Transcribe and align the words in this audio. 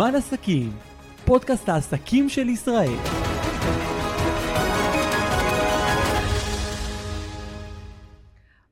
זמן 0.00 0.14
עסקים, 0.14 0.72
פודקאסט 1.24 1.68
העסקים 1.68 2.28
של 2.28 2.48
ישראל. 2.48 2.96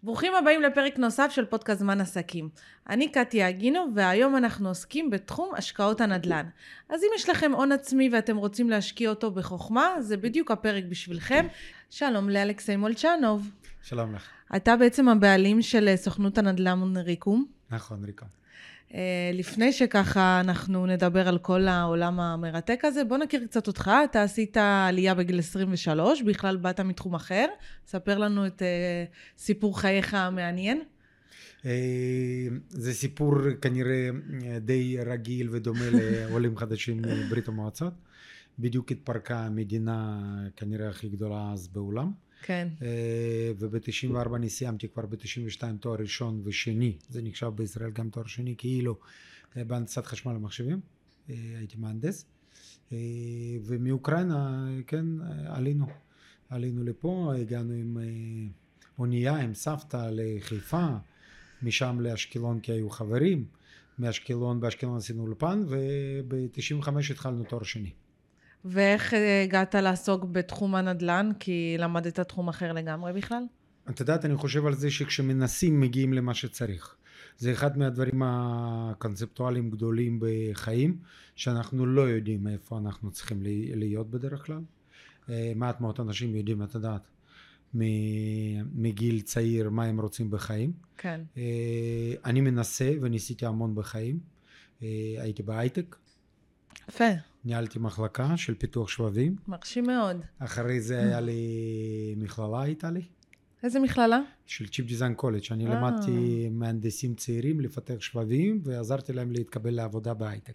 ברוכים 0.03 0.33
הבאים 0.35 0.63
לפרק 0.63 0.99
נוסף 0.99 1.31
של 1.35 1.45
פודקאסט 1.45 1.81
זמן 1.81 2.01
עסקים. 2.01 2.49
אני 2.89 3.13
קטיה 3.13 3.49
אגינו, 3.49 3.87
והיום 3.95 4.37
אנחנו 4.37 4.69
עוסקים 4.69 5.11
בתחום 5.11 5.51
השקעות 5.57 6.01
הנדל"ן. 6.01 6.47
אז 6.89 7.03
אם 7.03 7.09
יש 7.17 7.29
לכם 7.29 7.53
הון 7.53 7.73
עצמי 7.73 8.11
ואתם 8.13 8.37
רוצים 8.37 8.71
להשקיע 8.71 9.11
אותו 9.11 9.31
בחוכמה, 9.31 9.89
זה 10.01 10.17
בדיוק 10.17 10.51
הפרק 10.51 10.85
בשבילכם. 10.89 11.47
שלום 11.91 12.31
לאלכסי 12.31 12.77
מולצ'נוב. 12.77 13.51
שלום 13.83 14.15
לך. 14.15 14.29
אתה 14.57 14.77
בעצם 14.77 15.09
הבעלים 15.09 15.63
של 15.63 15.97
סוכנות 15.97 16.39
הנדל"ן 16.39 16.97
ריקום. 16.97 17.47
נכון, 17.71 18.05
ריקום. 18.05 18.38
אה, 18.95 19.31
לפני 19.35 19.73
שככה 19.73 20.41
אנחנו 20.41 20.87
נדבר 20.87 21.29
על 21.29 21.39
כל 21.39 21.69
העולם 21.69 22.21
המרתק 22.21 22.85
הזה, 22.85 23.05
בוא 23.05 23.17
נכיר 23.17 23.47
קצת 23.47 23.67
אותך. 23.67 23.91
אתה 24.05 24.23
עשית 24.23 24.57
עלייה 24.57 25.15
בגיל 25.15 25.39
23, 25.39 26.23
בכלל 26.23 26.57
באת 26.57 26.81
מתחום 26.81 27.15
אחר. 27.15 27.47
ספר 27.87 28.19
לנו 28.19 28.47
את 28.47 28.63
uh, 28.63 29.39
סיפור 29.39 29.81
חייך 29.81 30.15
המעניין. 30.15 30.83
אה, 31.65 32.49
זה 32.69 32.95
סיפור 32.95 33.35
כנראה 33.63 34.09
די 34.61 34.99
רגיל 35.07 35.49
ודומה 35.51 35.85
לעולים 36.01 36.57
חדשים 36.57 37.03
מברית 37.03 37.49
המועצות. 37.49 37.93
בדיוק 38.59 38.93
התפרקה 38.93 39.39
המדינה 39.39 40.21
כנראה 40.57 40.89
הכי 40.89 41.09
גדולה 41.09 41.51
אז 41.53 41.69
בעולם. 41.69 42.13
כן. 42.43 42.69
אה, 42.83 43.53
וב-94 43.59 44.37
אני 44.37 44.49
סיימתי 44.49 44.89
כבר 44.89 45.07
ב-92 45.07 45.63
תואר 45.81 46.01
ראשון 46.01 46.41
ושני, 46.45 46.97
זה 47.09 47.23
נחשב 47.23 47.49
בישראל 47.49 47.91
גם 47.91 48.11
תואר 48.11 48.27
שני, 48.27 48.55
כאילו 48.59 48.99
אה, 49.57 49.65
בהנדסת 49.65 50.07
חשמל 50.07 50.37
ומחשבים, 50.37 50.81
אה, 51.31 51.35
הייתי 51.59 51.77
מהנדס, 51.77 52.25
ומאוקראינה, 53.65 54.69
כן, 54.87 55.07
עלינו, 55.47 55.87
עלינו 56.49 56.85
לפה, 56.85 57.33
הגענו 57.41 57.73
עם 57.73 57.99
אונייה, 58.99 59.37
עם 59.37 59.55
סבתא 59.55 60.11
לחיפה, 60.13 60.87
משם 61.63 62.01
לאשקלון 62.01 62.61
כי 62.61 62.73
היו 62.73 62.91
חברים, 62.91 63.45
מאשקלון, 63.99 64.61
באשקלון 64.61 64.97
עשינו 64.97 65.23
אולפן, 65.23 65.65
וב-95 65.69 66.89
התחלנו 67.11 67.45
תואר 67.45 67.63
שני. 67.63 67.91
ואיך 68.65 69.15
אה, 69.15 69.43
הגעת 69.43 69.75
לעסוק 69.75 70.25
בתחום 70.25 70.75
הנדל"ן? 70.75 71.31
כי 71.41 71.77
למדת 71.79 72.21
תחום 72.21 72.49
אחר 72.49 72.73
לגמרי 72.73 73.13
בכלל? 73.13 73.43
את 73.91 74.01
יודעת, 74.01 74.25
אני 74.25 74.37
חושב 74.37 74.67
על 74.67 74.75
זה 74.75 74.91
שכשמנסים 74.91 75.81
מגיעים 75.81 76.13
למה 76.13 76.35
שצריך. 76.35 76.95
זה 77.39 77.53
אחד 77.53 77.79
מהדברים 77.79 78.23
הקונספטואליים 78.25 79.71
גדולים 79.71 80.21
בחיים, 80.23 80.99
שאנחנו 81.37 81.87
לא 81.87 82.03
יודעים 82.03 82.49
איפה 82.49 82.79
אנחנו 82.79 83.11
צריכים 83.11 83.39
להיות 83.75 84.11
בדרך 84.11 84.47
כלל. 84.47 84.61
אה, 85.31 85.53
מעט 85.57 85.81
מאוד 85.81 86.01
אנשים 86.01 86.37
יודעים, 86.37 86.63
את 86.63 86.75
יודעת, 86.75 87.03
מגיל 88.75 89.21
צעיר 89.21 89.71
מה 89.71 89.85
הם 89.85 90.01
רוצים 90.01 90.31
בחיים. 90.31 90.73
כן. 90.99 91.21
אה, 91.37 92.13
אני 92.25 92.41
מנסה 92.41 92.93
וניסיתי 93.01 93.47
המון 93.47 93.75
בחיים. 93.75 94.19
הייתי 95.21 95.43
בהייטק. 95.43 95.97
יפה. 96.89 97.05
ניהלתי 97.49 97.79
מחלקה 97.79 98.37
של 98.37 98.55
פיתוח 98.55 98.89
שבבים. 98.89 99.37
מרשים 99.49 99.87
מאוד. 99.87 100.17
אחרי 100.39 100.81
זה 100.81 100.99
היה 100.99 101.21
לי 101.21 102.15
מכללה 102.17 102.63
הייתה 102.63 102.91
לי. 102.91 103.03
איזה 103.63 103.81
מכללה? 103.81 104.21
של 104.47 104.69
Chip 104.69 104.87
Design 104.87 105.15
College. 105.15 105.43
אני 105.51 105.67
אה. 105.67 105.75
למדתי 105.75 106.49
מהנדסים 106.51 107.15
צעירים 107.15 107.61
לפתח 107.61 108.01
שבבים 108.01 108.61
ועזרתי 108.65 109.13
להם 109.13 109.33
להתקבל 109.33 109.75
לעבודה 109.75 110.15
בהייטק. 110.15 110.53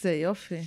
זה 0.00 0.12
יופי. 0.12 0.60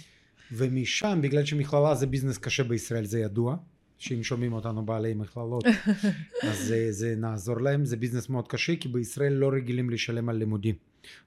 ומשם, 0.51 1.19
בגלל 1.23 1.45
שמכללה 1.45 1.95
זה 1.95 2.07
ביזנס 2.07 2.37
קשה 2.37 2.63
בישראל, 2.63 3.05
זה 3.05 3.19
ידוע. 3.19 3.55
שאם 4.03 4.23
שומעים 4.23 4.53
אותנו 4.53 4.85
בעלי 4.85 5.13
מכללות, 5.13 5.63
אז 6.49 6.57
זה, 6.57 6.91
זה 6.91 7.15
נעזור 7.17 7.61
להם. 7.61 7.85
זה 7.85 7.97
ביזנס 7.97 8.29
מאוד 8.29 8.47
קשה, 8.47 8.75
כי 8.75 8.87
בישראל 8.87 9.33
לא 9.33 9.49
רגילים 9.49 9.89
לשלם 9.89 10.29
על 10.29 10.35
לימודים. 10.35 10.75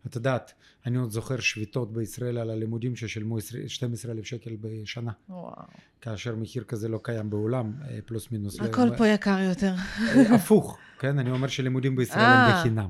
את 0.07 0.15
יודעת, 0.15 0.53
אני 0.87 0.99
עוד 0.99 1.11
זוכר 1.11 1.41
שביתות 1.41 1.93
בישראל 1.93 2.39
על 2.39 2.51
הלימודים 2.51 2.97
ששילמו 2.97 3.37
12 3.67 4.13
אלף 4.13 4.25
שקל 4.25 4.57
בשנה. 4.61 5.13
וואו. 5.29 5.53
כאשר 6.01 6.37
מחיר 6.37 6.65
כזה 6.65 6.89
לא 6.89 7.01
קיים 7.03 7.31
בעולם, 7.31 7.73
אה, 7.89 7.99
פלוס 8.07 8.31
מינוס. 8.33 8.61
הכל 8.61 8.89
ו... 8.93 8.97
פה 8.97 9.09
יקר 9.09 9.39
יותר. 9.39 9.75
אה, 9.99 10.35
הפוך, 10.35 10.79
כן? 10.99 11.19
אני 11.19 11.31
אומר 11.31 11.49
שלימודים 11.49 11.97
בישראל 11.97 12.25
הם 12.25 12.51
אה. 12.51 12.61
בחינם. 12.61 12.89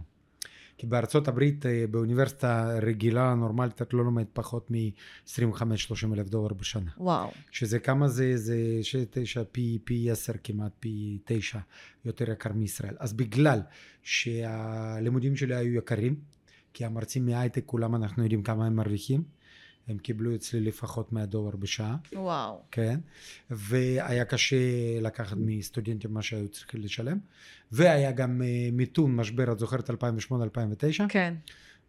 כי 0.78 0.86
בארצות 0.86 1.28
הברית 1.28 1.64
באוניברסיטה 1.90 2.78
רגילה, 2.82 3.34
נורמלית, 3.34 3.82
את 3.82 3.94
לא 3.94 4.04
לומדת 4.04 4.28
פחות 4.32 4.70
מ-25-30 4.70 6.12
אלף 6.12 6.28
דולר 6.28 6.54
בשנה. 6.54 6.90
וואו. 6.98 7.30
שזה 7.50 7.78
כמה 7.78 8.08
זה? 8.08 8.36
זה 8.36 8.56
תשע, 9.10 9.42
פי, 9.52 9.78
פי 9.84 10.10
עשר 10.10 10.32
כמעט, 10.44 10.72
פי 10.80 11.18
תשע 11.24 11.58
יותר 12.04 12.30
יקר 12.30 12.52
מישראל. 12.52 12.96
אז 12.98 13.12
בגלל 13.12 13.60
שהלימודים 14.02 15.36
שלי 15.36 15.54
היו 15.54 15.74
יקרים, 15.74 16.16
כי 16.72 16.84
המרצים 16.84 17.26
מהייטק 17.26 17.62
כולם 17.66 17.94
אנחנו 17.94 18.22
יודעים 18.22 18.42
כמה 18.42 18.66
הם 18.66 18.76
מרוויחים. 18.76 19.22
הם 19.88 19.98
קיבלו 19.98 20.34
אצלי 20.34 20.60
לפחות 20.60 21.12
100 21.12 21.26
דולר 21.26 21.56
בשעה. 21.56 21.96
וואו. 22.12 22.62
כן. 22.70 23.00
והיה 23.50 24.24
קשה 24.24 24.56
לקחת 25.00 25.36
מסטודנטים 25.40 26.14
מה 26.14 26.22
שהיו 26.22 26.48
צריכים 26.48 26.80
לשלם. 26.80 27.18
והיה 27.72 28.12
גם 28.12 28.40
uh, 28.40 28.74
מיתון, 28.74 29.16
משבר, 29.16 29.52
את 29.52 29.58
זוכרת 29.58 29.90
2008-2009? 29.90 29.94
כן. 31.08 31.34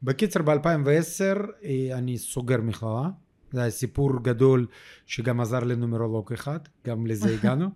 בקיצר, 0.03 0.41
ב-2010 0.41 1.46
uh, 1.46 1.66
אני 1.94 2.18
סוגר 2.18 2.62
מכללה. 2.62 3.09
זה 3.57 3.62
היה 3.62 3.72
סיפור 3.72 4.23
גדול 4.23 4.68
שגם 5.06 5.40
עזר 5.40 5.59
לנומרולוג 5.59 6.34
אחד, 6.34 6.59
גם 6.88 7.07
לזה 7.07 7.29
הגענו. 7.35 7.69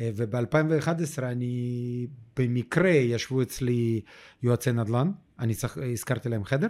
אה, 0.00 0.10
וב-2011 0.16 1.22
אני, 1.22 2.06
במקרה 2.36 2.90
ישבו 2.90 3.42
אצלי 3.42 4.00
יועצי 4.42 4.72
נדל"ן, 4.72 5.10
אני 5.38 5.54
הזכרתי 5.92 6.28
להם 6.28 6.44
חדר, 6.44 6.68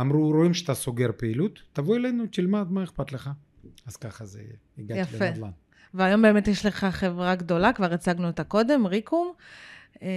אמרו 0.00 0.30
רואים 0.30 0.54
שאתה 0.54 0.74
סוגר 0.74 1.10
פעילות, 1.16 1.62
תבוא 1.72 1.96
אלינו, 1.96 2.24
תלמד 2.32 2.72
מה 2.72 2.84
אכפת 2.84 3.12
לך. 3.12 3.30
אז 3.86 3.96
ככה 3.96 4.24
זה, 4.24 4.42
הגעתי 4.78 5.00
יפה. 5.00 5.24
לנדל"ן. 5.24 5.50
והיום 5.94 6.22
באמת 6.22 6.48
יש 6.48 6.66
לך 6.66 6.84
חברה 6.84 7.34
גדולה, 7.34 7.72
כבר 7.72 7.92
הצגנו 7.92 8.26
אותה 8.26 8.44
קודם, 8.44 8.86
ריקום. 8.86 9.32
אה, 10.02 10.08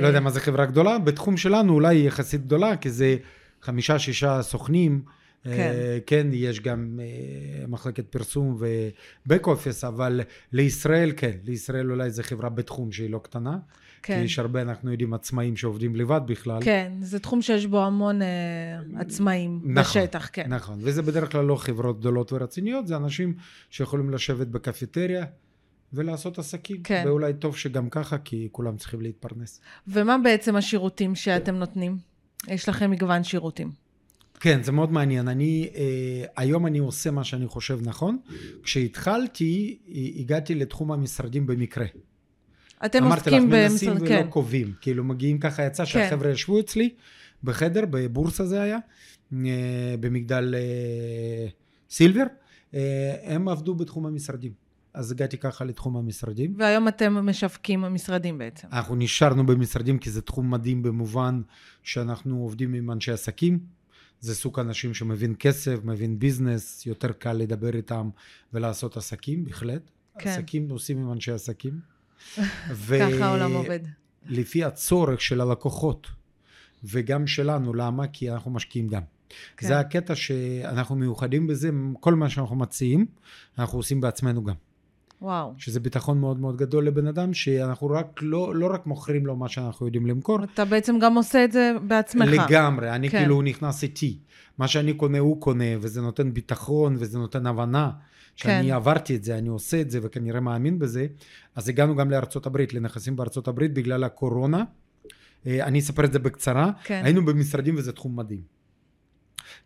לא 0.00 0.06
יודע 0.06 0.20
מה 0.20 0.30
זה 0.30 0.40
חברה 0.40 0.66
גדולה, 0.66 0.98
בתחום 0.98 1.36
שלנו 1.36 1.74
אולי 1.74 1.96
היא 1.96 2.06
יחסית 2.06 2.44
גדולה, 2.44 2.76
כי 2.76 2.90
זה 2.90 3.16
חמישה, 3.62 3.98
שישה 3.98 4.42
סוכנים. 4.42 5.02
כן. 5.44 5.50
אה, 5.50 5.98
כן, 6.06 6.26
יש 6.32 6.60
גם 6.60 7.00
אה, 7.02 7.66
מחלקת 7.66 8.06
פרסום 8.06 8.56
ובק 8.58 9.46
אופיס, 9.46 9.84
אבל 9.84 10.20
לישראל 10.52 11.12
כן, 11.16 11.36
לישראל 11.44 11.90
אולי 11.90 12.10
זו 12.10 12.22
חברה 12.22 12.48
בתחום 12.48 12.92
שהיא 12.92 13.10
לא 13.10 13.20
קטנה. 13.22 13.58
כן. 14.02 14.18
כי 14.18 14.24
יש 14.24 14.38
הרבה, 14.38 14.62
אנחנו 14.62 14.90
יודעים, 14.90 15.14
עצמאים 15.14 15.56
שעובדים 15.56 15.96
לבד 15.96 16.20
בכלל. 16.26 16.58
כן, 16.62 16.92
זה 17.00 17.18
תחום 17.18 17.42
שיש 17.42 17.66
בו 17.66 17.84
המון 17.84 18.22
אה, 18.22 18.28
עצמאים 18.96 19.60
נכון, 19.64 20.02
בשטח, 20.02 20.28
כן. 20.32 20.48
נכון, 20.48 20.78
וזה 20.82 21.02
בדרך 21.02 21.32
כלל 21.32 21.44
לא 21.44 21.56
חברות 21.56 22.00
גדולות 22.00 22.32
ורציניות, 22.32 22.86
זה 22.86 22.96
אנשים 22.96 23.34
שיכולים 23.70 24.10
לשבת 24.10 24.46
בקפיטריה. 24.46 25.24
ולעשות 25.94 26.38
עסקים. 26.38 26.82
כן. 26.82 27.02
ואולי 27.06 27.32
טוב 27.34 27.56
שגם 27.56 27.90
ככה, 27.90 28.18
כי 28.18 28.48
כולם 28.52 28.76
צריכים 28.76 29.00
להתפרנס. 29.00 29.60
ומה 29.88 30.18
בעצם 30.18 30.56
השירותים 30.56 31.14
שאתם 31.14 31.54
נותנים? 31.54 31.98
יש 32.48 32.68
לכם 32.68 32.90
מגוון 32.90 33.24
שירותים. 33.24 33.72
כן, 34.42 34.62
זה 34.62 34.72
מאוד 34.72 34.92
מעניין. 34.92 35.28
אני, 35.28 35.70
אה, 35.74 36.24
היום 36.36 36.66
אני 36.66 36.78
עושה 36.78 37.10
מה 37.10 37.24
שאני 37.24 37.46
חושב 37.46 37.78
נכון. 37.82 38.18
כשהתחלתי, 38.62 39.78
הגעתי 40.16 40.54
לתחום 40.54 40.92
המשרדים 40.92 41.46
במקרה. 41.46 41.86
אתם 42.86 43.04
עוסקים 43.04 43.50
במשרד, 43.50 43.52
כן. 43.52 43.54
אמרתי 43.54 43.56
לך, 43.56 43.72
מנסים 43.72 44.18
ולא 44.22 44.30
קובעים. 44.30 44.72
כאילו, 44.80 45.04
מגיעים 45.04 45.38
ככה, 45.38 45.62
יצא 45.62 45.84
כן. 45.84 45.90
שהחבר'ה 45.90 46.30
ישבו 46.30 46.60
אצלי 46.60 46.90
בחדר, 47.44 47.84
בבורסה 47.90 48.46
זה 48.46 48.62
היה, 48.62 48.78
אה, 49.32 49.94
במגדל 50.00 50.54
אה, 50.54 51.46
סילבר. 51.90 52.24
אה, 52.74 53.14
הם 53.22 53.48
עבדו 53.48 53.74
בתחום 53.74 54.06
המשרדים. 54.06 54.52
אז 54.94 55.12
הגעתי 55.12 55.38
ככה 55.38 55.64
לתחום 55.64 55.96
המשרדים. 55.96 56.54
והיום 56.58 56.88
אתם 56.88 57.12
משווקים 57.12 57.80
משרדים 57.80 58.38
בעצם. 58.38 58.68
אנחנו 58.72 58.96
נשארנו 58.96 59.46
במשרדים 59.46 59.98
כי 59.98 60.10
זה 60.10 60.22
תחום 60.22 60.50
מדהים 60.50 60.82
במובן 60.82 61.42
שאנחנו 61.82 62.36
עובדים 62.42 62.74
עם 62.74 62.90
אנשי 62.90 63.12
עסקים. 63.12 63.81
זה 64.22 64.34
סוג 64.34 64.60
אנשים 64.60 64.94
שמבין 64.94 65.34
כסף, 65.38 65.78
מבין 65.84 66.18
ביזנס, 66.18 66.86
יותר 66.86 67.12
קל 67.12 67.32
לדבר 67.32 67.76
איתם 67.76 68.10
ולעשות 68.52 68.96
עסקים, 68.96 69.44
בהחלט. 69.44 69.82
כן. 70.18 70.30
עסקים 70.30 70.70
עושים 70.70 70.98
עם 70.98 71.12
אנשי 71.12 71.32
עסקים. 71.32 71.80
ו... 72.70 72.98
ככה 73.12 73.24
העולם 73.24 73.52
עובד. 73.52 73.80
לפי 74.26 74.64
הצורך 74.64 75.20
של 75.20 75.40
הלקוחות, 75.40 76.06
וגם 76.84 77.26
שלנו, 77.26 77.74
למה? 77.74 78.06
כי 78.06 78.30
אנחנו 78.30 78.50
משקיעים 78.50 78.88
גם. 78.88 79.02
כן. 79.56 79.66
זה 79.66 79.78
הקטע 79.78 80.14
שאנחנו 80.14 80.96
מיוחדים 80.96 81.46
בזה, 81.46 81.70
כל 82.00 82.14
מה 82.14 82.30
שאנחנו 82.30 82.56
מציעים, 82.56 83.06
אנחנו 83.58 83.78
עושים 83.78 84.00
בעצמנו 84.00 84.44
גם. 84.44 84.54
וואו. 85.22 85.54
שזה 85.58 85.80
ביטחון 85.80 86.20
מאוד 86.20 86.40
מאוד 86.40 86.56
גדול 86.56 86.86
לבן 86.86 87.06
אדם, 87.06 87.34
שאנחנו 87.34 87.90
רק, 87.90 88.20
לא, 88.22 88.54
לא 88.54 88.74
רק 88.74 88.86
מוכרים 88.86 89.26
לו 89.26 89.36
מה 89.36 89.48
שאנחנו 89.48 89.86
יודעים 89.86 90.06
למכור, 90.06 90.44
אתה 90.44 90.64
בעצם 90.64 90.98
גם 90.98 91.16
עושה 91.16 91.44
את 91.44 91.52
זה 91.52 91.72
בעצמך. 91.86 92.28
לגמרי, 92.28 92.90
אני 92.90 93.10
כן. 93.10 93.18
כאילו, 93.18 93.34
הוא 93.34 93.42
נכנס 93.42 93.82
איתי. 93.82 94.18
מה 94.58 94.68
שאני 94.68 94.94
קונה, 94.94 95.18
הוא 95.18 95.40
קונה, 95.40 95.64
וזה 95.80 96.00
נותן 96.00 96.34
ביטחון, 96.34 96.96
וזה 96.98 97.18
נותן 97.18 97.46
הבנה. 97.46 97.90
שאני 98.36 98.68
כן. 98.68 98.74
עברתי 98.74 99.16
את 99.16 99.24
זה, 99.24 99.38
אני 99.38 99.48
עושה 99.48 99.80
את 99.80 99.90
זה, 99.90 99.98
וכנראה 100.02 100.40
מאמין 100.40 100.78
בזה. 100.78 101.06
אז 101.54 101.68
הגענו 101.68 101.96
גם 101.96 102.10
לארצות 102.10 102.46
הברית, 102.46 102.74
לנכסים 102.74 103.16
בארצות 103.16 103.48
הברית, 103.48 103.74
בגלל 103.74 104.04
הקורונה. 104.04 104.64
אה, 105.46 105.64
אני 105.64 105.78
אספר 105.78 106.04
את 106.04 106.12
זה 106.12 106.18
בקצרה. 106.18 106.70
כן. 106.84 107.00
היינו 107.04 107.24
במשרדים 107.24 107.74
וזה 107.76 107.92
תחום 107.92 108.16
מדהים. 108.16 108.42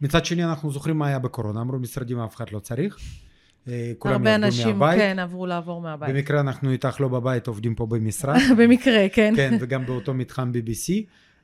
מצד 0.01 0.25
שני, 0.25 0.45
אנחנו 0.45 0.71
זוכרים 0.71 0.99
מה 0.99 1.07
היה 1.07 1.19
בקורונה. 1.19 1.61
אמרו, 1.61 1.79
משרדים 1.79 2.19
אף 2.19 2.37
אחד 2.37 2.51
לא 2.53 2.59
צריך. 2.59 2.99
אה, 3.69 3.93
כולם 3.99 4.15
הרבה 4.15 4.31
יעבדו 4.31 4.47
אנשים, 4.47 4.79
מהבית. 4.79 4.99
כן, 4.99 5.19
עברו 5.19 5.47
לעבור 5.47 5.81
מהבית. 5.81 6.15
במקרה 6.15 6.41
אנחנו 6.41 6.71
איתך 6.71 7.01
לא 7.01 7.09
בבית, 7.09 7.47
עובדים 7.47 7.75
פה 7.75 7.87
במשרד. 7.87 8.39
במקרה, 8.59 9.09
כן. 9.13 9.33
כן, 9.37 9.57
וגם 9.61 9.87
באותו 9.87 10.15
מתחם 10.15 10.53
BBC. 10.55 10.93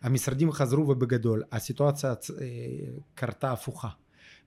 המשרדים 0.03 0.53
חזרו 0.53 0.89
ובגדול. 0.89 1.43
הסיטואציה 1.53 2.11
אה, 2.11 2.47
קרתה 3.15 3.53
הפוכה. 3.53 3.89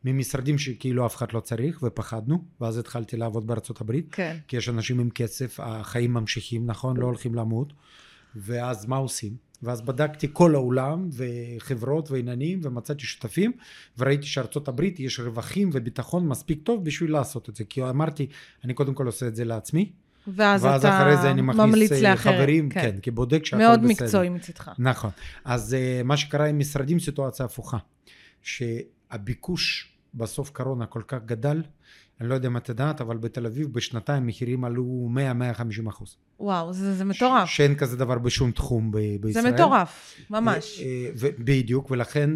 ממשרדים 0.05 0.57
שכאילו 0.57 1.05
אף 1.05 1.15
אחד 1.15 1.31
לא 1.33 1.39
צריך 1.39 1.83
ופחדנו, 1.83 2.43
ואז 2.61 2.77
התחלתי 2.77 3.17
לעבוד 3.17 3.47
בארצות 3.47 3.81
הברית, 3.81 4.07
כן. 4.11 4.37
כי 4.47 4.57
יש 4.57 4.69
אנשים 4.69 4.99
עם 4.99 5.09
כסף, 5.09 5.59
החיים 5.59 6.13
ממשיכים, 6.13 6.65
נכון? 6.65 6.97
לא 6.97 7.05
הולכים 7.05 7.35
למות. 7.35 7.73
ואז 8.35 8.85
מה 8.85 8.95
עושים? 8.95 9.44
ואז 9.63 9.81
בדקתי 9.81 10.27
כל 10.33 10.55
העולם 10.55 11.09
וחברות 11.11 12.11
ועניינים 12.11 12.59
ומצאתי 12.63 13.05
שותפים 13.05 13.51
וראיתי 13.97 14.25
שארצות 14.25 14.67
הברית 14.67 14.99
יש 14.99 15.19
רווחים 15.19 15.69
וביטחון 15.73 16.27
מספיק 16.27 16.59
טוב 16.63 16.85
בשביל 16.85 17.11
לעשות 17.11 17.49
את 17.49 17.55
זה 17.55 17.63
כי 17.63 17.83
אמרתי 17.83 18.27
אני 18.63 18.73
קודם 18.73 18.93
כל 18.93 19.05
עושה 19.05 19.27
את 19.27 19.35
זה 19.35 19.45
לעצמי 19.45 19.91
ואז, 20.27 20.63
ואז 20.63 20.85
אתה 20.85 21.01
אחרי 21.01 21.17
זה 21.17 21.31
אני 21.31 21.41
מכניס 21.41 21.91
אה. 21.91 22.15
חברים 22.15 22.69
כן, 22.69 22.95
כבודק 23.01 23.45
שהכל 23.45 23.63
מאוד 23.63 23.79
בסדר 23.83 24.05
מקצועי 24.05 24.29
מצידך. 24.29 24.71
נכון 24.79 25.09
אז 25.45 25.73
אה, 25.73 26.01
מה 26.03 26.17
שקרה 26.17 26.45
עם 26.45 26.59
משרדים 26.59 26.99
סיטואציה 26.99 27.45
הפוכה 27.45 27.77
שהביקוש 28.41 29.91
בסוף 30.13 30.49
קורונה 30.49 30.85
כל 30.85 31.01
כך 31.07 31.17
גדל 31.25 31.61
אני 32.21 32.29
לא 32.29 32.33
יודע 32.33 32.47
אם 32.47 32.57
את 32.57 32.69
יודעת 32.69 33.01
אבל 33.01 33.17
בתל 33.17 33.45
אביב 33.45 33.73
בשנתיים 33.73 34.27
מחירים 34.27 34.63
עלו 34.63 35.09
100-150 35.85 35.89
אחוז 35.89 36.17
וואו, 36.39 36.73
זה, 36.73 36.93
זה 36.93 37.05
מטורף. 37.05 37.49
ש- 37.49 37.57
שאין 37.57 37.75
כזה 37.75 37.97
דבר 37.97 38.19
בשום 38.19 38.51
תחום 38.51 38.91
ב- 38.91 38.97
בישראל 39.21 39.43
זה 39.45 39.51
מטורף, 39.51 40.15
ממש. 40.29 40.79
אה, 40.79 40.85
אה, 40.85 41.09
ו- 41.17 41.27
בדיוק, 41.39 41.91
ולכן 41.91 42.29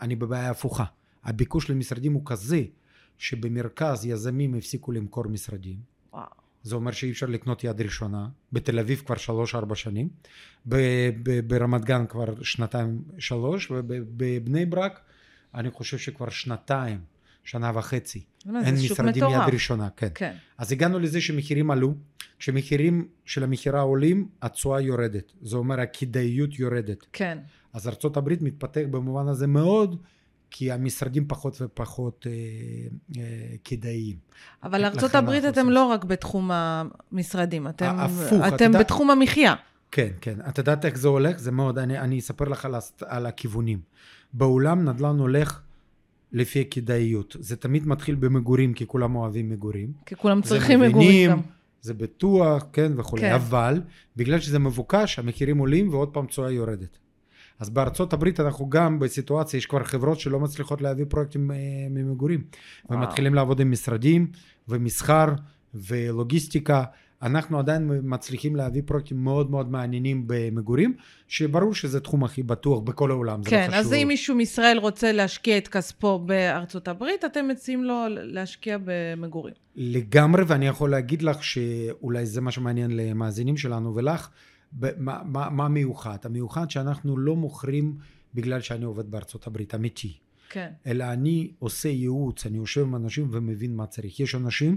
אני 0.00 0.16
בבעיה 0.16 0.50
הפוכה. 0.50 0.84
הביקוש 1.24 1.70
למשרדים 1.70 2.12
הוא 2.12 2.22
כזה, 2.24 2.62
שבמרכז 3.18 4.06
יזמים 4.06 4.54
הפסיקו 4.54 4.92
למכור 4.92 5.28
משרדים. 5.28 5.76
וואו. 6.12 6.24
זה 6.62 6.74
אומר 6.74 6.92
שאי 6.92 7.10
אפשר 7.10 7.26
לקנות 7.26 7.64
יד 7.64 7.80
ראשונה. 7.80 8.28
בתל 8.52 8.78
אביב 8.78 9.02
כבר 9.06 9.16
שלוש-ארבע 9.16 9.74
שנים. 9.74 10.08
ב- 10.68 10.76
ב- 11.22 11.40
ברמת 11.48 11.84
גן 11.84 12.06
כבר 12.06 12.42
שנתיים 12.42 13.02
שלוש, 13.18 13.68
ובבני 13.70 14.66
ברק 14.66 15.00
אני 15.54 15.70
חושב 15.70 15.98
שכבר 15.98 16.28
שנתיים, 16.30 16.98
שנה 17.44 17.72
וחצי. 17.74 18.22
זה 18.44 18.50
אין 18.64 18.74
משרדים 18.74 19.24
מטורף. 19.24 19.48
יד 19.48 19.54
ראשונה, 19.54 19.88
כן. 19.96 20.08
כן. 20.14 20.32
אז 20.58 20.72
הגענו 20.72 20.98
לזה 20.98 21.20
שמחירים 21.20 21.70
עלו, 21.70 21.94
כשמחירים 22.38 23.08
של 23.24 23.44
המכירה 23.44 23.80
עולים, 23.80 24.28
התשואה 24.42 24.80
יורדת. 24.80 25.32
זה 25.42 25.56
אומר 25.56 25.80
הכדאיות 25.80 26.58
יורדת. 26.58 27.06
כן. 27.12 27.38
אז 27.72 27.88
ארצות 27.88 28.16
הברית 28.16 28.42
מתפתח 28.42 28.80
במובן 28.90 29.28
הזה 29.28 29.46
מאוד, 29.46 29.96
כי 30.50 30.72
המשרדים 30.72 31.24
פחות 31.28 31.62
ופחות 31.62 32.26
אה, 32.26 32.32
אה, 33.22 33.22
כדאיים. 33.64 34.16
אבל 34.62 34.84
ארצות 34.84 35.14
הברית 35.14 35.44
אתם 35.44 35.70
לא 35.70 35.84
רק 35.84 36.04
בתחום 36.04 36.50
המשרדים, 36.52 37.68
אתם, 37.68 37.94
הפוך, 37.98 38.42
אתם 38.48 38.64
יודע- 38.64 38.78
בתחום 38.80 39.10
המחיה. 39.10 39.54
כן, 39.90 40.08
כן. 40.20 40.34
את 40.48 40.58
יודעת 40.58 40.84
איך 40.84 40.98
זה 40.98 41.08
הולך? 41.08 41.38
זה 41.38 41.50
מאוד, 41.50 41.78
אני, 41.78 41.98
אני 41.98 42.18
אספר 42.18 42.44
לך 42.44 42.64
על, 42.64 42.74
על 43.06 43.26
הכיוונים. 43.26 43.80
בעולם 44.32 44.88
נדל"ן 44.88 45.18
הולך 45.18 45.60
לפי 46.32 46.60
הכדאיות. 46.60 47.36
זה 47.40 47.56
תמיד 47.56 47.86
מתחיל 47.86 48.14
במגורים, 48.14 48.74
כי 48.74 48.86
כולם 48.86 49.16
אוהבים 49.16 49.50
מגורים. 49.50 49.92
כי 50.06 50.16
כולם 50.16 50.42
צריכים 50.42 50.80
מבינים, 50.80 50.98
מגורים 50.98 51.30
גם. 51.30 51.40
זה 51.82 51.94
בטוח, 51.94 52.66
כן, 52.72 52.92
וכולי. 52.96 53.22
כן. 53.22 53.32
אבל, 53.34 53.80
בגלל 54.16 54.40
שזה 54.40 54.58
מבוקש, 54.58 55.18
המחירים 55.18 55.58
עולים 55.58 55.88
ועוד 55.88 56.08
פעם 56.08 56.26
תשואה 56.26 56.50
יורדת. 56.50 56.98
אז 57.58 57.70
בארצות 57.70 58.12
הברית 58.12 58.40
אנחנו 58.40 58.70
גם 58.70 58.98
בסיטואציה, 58.98 59.58
יש 59.58 59.66
כבר 59.66 59.84
חברות 59.84 60.20
שלא 60.20 60.40
מצליחות 60.40 60.82
להביא 60.82 61.04
פרויקטים 61.08 61.50
אה, 61.50 61.56
ממגורים. 61.90 62.44
וואו. 62.90 62.98
ומתחילים 62.98 63.34
לעבוד 63.34 63.60
עם 63.60 63.70
משרדים 63.70 64.26
ומסחר 64.68 65.26
ולוגיסטיקה. 65.74 66.84
אנחנו 67.22 67.58
עדיין 67.58 67.90
מצליחים 68.02 68.56
להביא 68.56 68.82
פרויקטים 68.86 69.24
מאוד 69.24 69.50
מאוד 69.50 69.70
מעניינים 69.70 70.24
במגורים, 70.26 70.94
שברור 71.28 71.74
שזה 71.74 72.00
תחום 72.00 72.24
הכי 72.24 72.42
בטוח 72.42 72.80
בכל 72.80 73.10
העולם. 73.10 73.42
זה 73.42 73.50
כן, 73.50 73.68
לא 73.70 73.76
אז 73.76 73.86
חשוב. 73.86 73.94
אם 73.94 74.08
מישהו 74.08 74.34
מישראל 74.34 74.78
רוצה 74.78 75.12
להשקיע 75.12 75.58
את 75.58 75.68
כספו 75.68 76.18
בארצות 76.18 76.88
הברית, 76.88 77.24
אתם 77.24 77.48
מציעים 77.48 77.84
לו 77.84 78.04
להשקיע 78.08 78.78
במגורים. 78.84 79.54
לגמרי, 79.76 80.42
ואני 80.46 80.66
יכול 80.66 80.90
להגיד 80.90 81.22
לך 81.22 81.44
שאולי 81.44 82.26
זה 82.26 82.40
מה 82.40 82.50
שמעניין 82.50 82.96
למאזינים 82.96 83.56
שלנו 83.56 83.94
ולך, 83.94 84.28
מה, 84.80 85.20
מה, 85.24 85.50
מה 85.50 85.68
מיוחד? 85.68 86.16
המיוחד 86.24 86.70
שאנחנו 86.70 87.18
לא 87.18 87.36
מוכרים 87.36 87.96
בגלל 88.34 88.60
שאני 88.60 88.84
עובד 88.84 89.10
בארצות 89.10 89.46
הברית, 89.46 89.74
אמיתי. 89.74 90.16
כן. 90.50 90.68
אלא 90.86 91.04
אני 91.04 91.50
עושה 91.58 91.88
ייעוץ, 91.88 92.46
אני 92.46 92.58
יושב 92.58 92.80
עם 92.80 92.96
אנשים 92.96 93.28
ומבין 93.32 93.76
מה 93.76 93.86
צריך. 93.86 94.20
יש 94.20 94.34
אנשים 94.34 94.76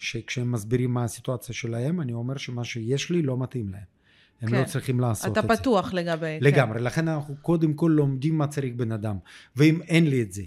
שכשהם 0.00 0.52
מסבירים 0.52 0.94
מה 0.94 1.04
הסיטואציה 1.04 1.54
שלהם, 1.54 2.00
אני 2.00 2.12
אומר 2.12 2.36
שמה 2.36 2.64
שיש 2.64 3.10
לי 3.10 3.22
לא 3.22 3.38
מתאים 3.38 3.68
להם. 3.68 4.00
הם 4.40 4.50
כן. 4.50 4.60
לא 4.60 4.64
צריכים 4.64 5.00
לעשות 5.00 5.32
אתה 5.32 5.40
את 5.40 5.48
זה. 5.48 5.56
פתוח 5.56 5.94
לגבי... 5.94 6.38
לגמרי, 6.40 6.80
לכן 6.80 7.08
אנחנו 7.08 7.34
קודם 7.42 7.74
כל 7.74 7.92
לומדים 7.94 8.38
מה 8.38 8.46
צריך 8.46 8.74
בן 8.76 8.92
אדם. 8.92 9.16
ואם 9.56 9.80
אין 9.82 10.10
לי 10.10 10.22
את 10.22 10.32
זה, 10.32 10.42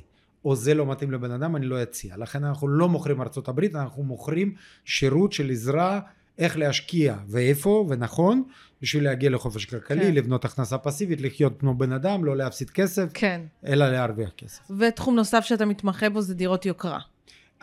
או 0.45 0.55
זה 0.55 0.73
לא 0.73 0.85
מתאים 0.85 1.11
לבן 1.11 1.31
אדם, 1.31 1.55
אני 1.55 1.65
לא 1.65 1.83
אציע. 1.83 2.17
לכן 2.17 2.43
אנחנו 2.43 2.67
לא 2.67 2.89
מוכרים 2.89 3.21
ארצות 3.21 3.47
הברית, 3.47 3.75
אנחנו 3.75 4.03
מוכרים 4.03 4.53
שירות 4.85 5.33
של 5.33 5.49
עזרה 5.51 5.99
איך 6.37 6.57
להשקיע 6.57 7.15
ואיפה 7.27 7.85
ונכון, 7.89 8.43
בשביל 8.81 9.03
להגיע 9.03 9.29
לחופש 9.29 9.65
כלכלי, 9.65 10.03
כן. 10.03 10.13
לבנות 10.13 10.45
הכנסה 10.45 10.77
פסיבית, 10.77 11.21
לחיות 11.21 11.59
כמו 11.59 11.73
בן 11.73 11.91
אדם, 11.91 12.25
לא 12.25 12.37
להפסיד 12.37 12.69
כסף, 12.69 13.05
כן. 13.13 13.41
אלא 13.65 13.91
להרוויח 13.91 14.29
כסף. 14.37 14.71
ותחום 14.79 15.15
נוסף 15.15 15.43
שאתה 15.43 15.65
מתמחה 15.65 16.09
בו 16.09 16.21
זה 16.21 16.35
דירות 16.35 16.65
יוקרה. 16.65 16.99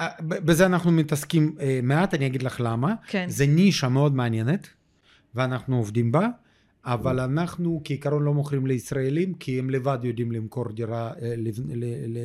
אה, 0.00 0.08
בזה 0.20 0.66
אנחנו 0.66 0.92
מתעסקים 0.92 1.56
אה, 1.60 1.80
מעט, 1.82 2.14
אני 2.14 2.26
אגיד 2.26 2.42
לך 2.42 2.60
למה. 2.64 2.94
כן. 3.06 3.26
זה 3.28 3.46
נישה 3.46 3.88
מאוד 3.88 4.14
מעניינת, 4.14 4.68
ואנחנו 5.34 5.76
עובדים 5.76 6.12
בה, 6.12 6.28
אבל 6.84 7.20
אנחנו 7.20 7.80
כעיקרון 7.84 8.22
לא 8.22 8.34
מוכרים 8.34 8.66
לישראלים, 8.66 9.34
כי 9.34 9.58
הם 9.58 9.70
לבד 9.70 9.98
יודעים 10.02 10.32
למכור 10.32 10.72
דירה, 10.72 11.12
אה, 11.22 11.34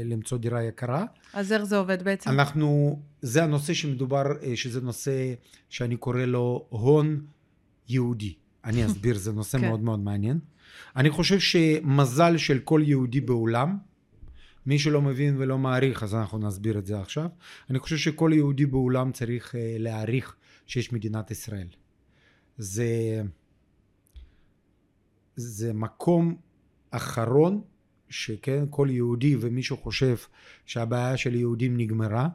למצוא 0.05 0.37
דירה 0.37 0.63
יקרה. 0.63 1.05
אז 1.33 1.51
איך 1.51 1.63
זה 1.63 1.77
עובד 1.77 2.03
בעצם? 2.03 2.29
אנחנו, 2.29 2.99
זה 3.21 3.43
הנושא 3.43 3.73
שמדובר, 3.73 4.23
אה, 4.43 4.55
שזה 4.55 4.81
נושא 4.81 5.33
שאני 5.69 5.97
קורא 5.97 6.25
לו 6.25 6.65
הון 6.69 7.21
יהודי. 7.89 8.33
אני 8.65 8.85
אסביר, 8.85 9.17
זה 9.17 9.31
נושא 9.31 9.57
כן. 9.57 9.67
מאוד 9.67 9.79
מאוד 9.79 9.99
מעניין. 9.99 10.39
אני 10.95 11.09
חושב 11.09 11.39
שמזל 11.39 12.37
של 12.37 12.59
כל 12.59 12.81
יהודי 12.85 13.21
בעולם, 13.21 13.77
מי 14.65 14.79
שלא 14.79 15.01
מבין 15.01 15.35
ולא 15.37 15.57
מעריך, 15.57 16.03
אז 16.03 16.15
אנחנו 16.15 16.37
נסביר 16.37 16.77
את 16.77 16.85
זה 16.85 16.99
עכשיו. 16.99 17.29
אני 17.69 17.79
חושב 17.79 17.97
שכל 17.97 18.31
יהודי 18.33 18.65
בעולם 18.65 19.11
צריך 19.11 19.55
אה, 19.55 19.75
להעריך 19.79 20.35
שיש 20.67 20.93
מדינת 20.93 21.31
ישראל. 21.31 21.67
זה, 22.57 23.21
זה 25.35 25.73
מקום 25.73 26.35
אחרון 26.91 27.61
שכן, 28.09 28.65
כל 28.69 28.87
יהודי 28.91 29.35
ומישהו 29.39 29.77
חושב 29.77 30.15
שהבעיה 30.65 31.17
של 31.17 31.35
יהודים 31.35 31.77
נגמרה. 31.77 32.27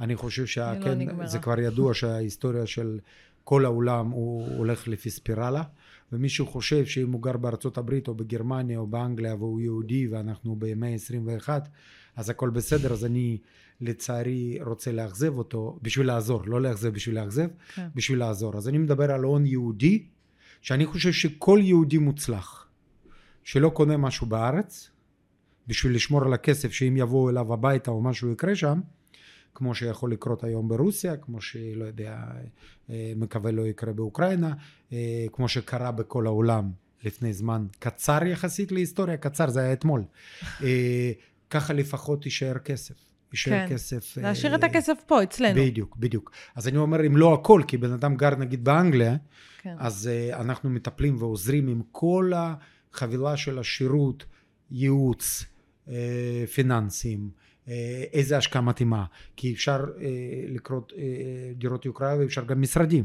אני 0.00 0.16
חושב 0.16 0.44
היא 0.60 0.72
לא 0.74 0.80
שכן, 0.80 0.98
נגמרה. 0.98 1.26
זה 1.26 1.38
כבר 1.38 1.60
ידוע 1.60 1.94
שההיסטוריה 1.94 2.66
של 2.66 3.00
כל 3.44 3.64
העולם 3.64 4.10
הוא 4.10 4.56
הולך 4.56 4.88
לפי 4.88 5.10
ספירלה, 5.10 5.62
ומישהו 6.12 6.46
חושב 6.46 6.86
שאם 6.86 7.12
הוא 7.12 7.22
גר 7.22 7.36
בארצות 7.36 7.78
הברית 7.78 8.08
או 8.08 8.14
בגרמניה 8.14 8.78
או 8.78 8.86
באנגליה 8.86 9.34
והוא 9.34 9.60
יהודי 9.60 10.08
ואנחנו 10.08 10.56
במאה 10.58 10.88
ה-21, 10.92 11.48
אז 12.16 12.30
הכל 12.30 12.50
בסדר, 12.50 12.92
אז 12.92 13.04
אני 13.04 13.38
לצערי 13.80 14.58
רוצה 14.66 14.92
לאכזב 14.92 15.38
אותו 15.38 15.78
בשביל 15.82 16.06
לעזור, 16.06 16.42
לא 16.46 16.60
לאכזב 16.60 16.88
בשביל 16.88 17.20
לאכזב, 17.20 17.48
כן. 17.74 17.88
בשביל 17.94 18.18
לעזור. 18.18 18.56
אז 18.56 18.68
אני 18.68 18.78
מדבר 18.78 19.10
על 19.10 19.22
הון 19.22 19.46
יהודי, 19.46 20.06
שאני 20.60 20.86
חושב 20.86 21.12
שכל 21.12 21.60
יהודי 21.62 21.98
מוצלח 21.98 22.68
שלא 23.44 23.68
קונה 23.68 23.96
משהו 23.96 24.26
בארץ, 24.26 24.90
בשביל 25.66 25.94
לשמור 25.94 26.24
על 26.24 26.32
הכסף 26.32 26.72
שאם 26.72 26.96
יבואו 26.96 27.30
אליו 27.30 27.52
הביתה 27.52 27.90
או 27.90 28.02
משהו 28.02 28.32
יקרה 28.32 28.54
שם, 28.54 28.80
כמו 29.54 29.74
שיכול 29.74 30.12
לקרות 30.12 30.44
היום 30.44 30.68
ברוסיה, 30.68 31.16
כמו 31.16 31.40
שלא 31.40 31.84
יודע, 31.84 32.18
אה, 32.90 33.12
מקווה 33.16 33.50
לא 33.50 33.62
יקרה 33.62 33.92
באוקראינה, 33.92 34.54
אה, 34.92 35.26
כמו 35.32 35.48
שקרה 35.48 35.92
בכל 35.92 36.26
העולם 36.26 36.70
לפני 37.04 37.32
זמן 37.32 37.66
קצר 37.78 38.24
יחסית 38.26 38.72
להיסטוריה, 38.72 39.16
קצר 39.16 39.50
זה 39.50 39.60
היה 39.60 39.72
אתמול. 39.72 40.04
אה, 40.62 41.12
ככה 41.50 41.72
לפחות 41.72 42.24
יישאר 42.24 42.58
כסף. 42.58 42.94
יישאר 43.32 43.66
כן. 43.68 43.74
כסף... 43.74 44.18
אה, 44.18 44.22
להשאיר 44.22 44.54
את 44.54 44.64
הכסף 44.64 44.94
פה, 45.06 45.22
אצלנו. 45.22 45.60
בדיוק, 45.62 45.96
בדיוק. 45.96 46.32
אז 46.54 46.68
אני 46.68 46.76
אומר, 46.76 47.06
אם 47.06 47.16
לא 47.16 47.34
הכל, 47.34 47.62
כי 47.68 47.76
בן 47.76 47.92
אדם 47.92 48.16
גר 48.16 48.36
נגיד 48.36 48.64
באנגליה, 48.64 49.16
כן. 49.58 49.74
אז 49.78 50.10
uh, 50.10 50.36
אנחנו 50.36 50.70
מטפלים 50.70 51.16
ועוזרים 51.18 51.68
עם 51.68 51.82
כל 51.92 52.32
החבילה 52.36 53.36
של 53.36 53.58
השירות, 53.58 54.24
ייעוץ, 54.70 55.44
uh, 55.86 55.90
פיננסים, 56.54 57.30
איזה 58.12 58.36
השקעה 58.36 58.62
מתאימה, 58.62 59.04
כי 59.36 59.52
אפשר 59.52 59.84
uh, 59.84 60.00
לקרות 60.48 60.92
uh, 60.92 60.98
דירות 61.58 61.84
יוקרה 61.84 62.16
ואפשר 62.18 62.44
גם 62.44 62.60
משרדים. 62.60 63.04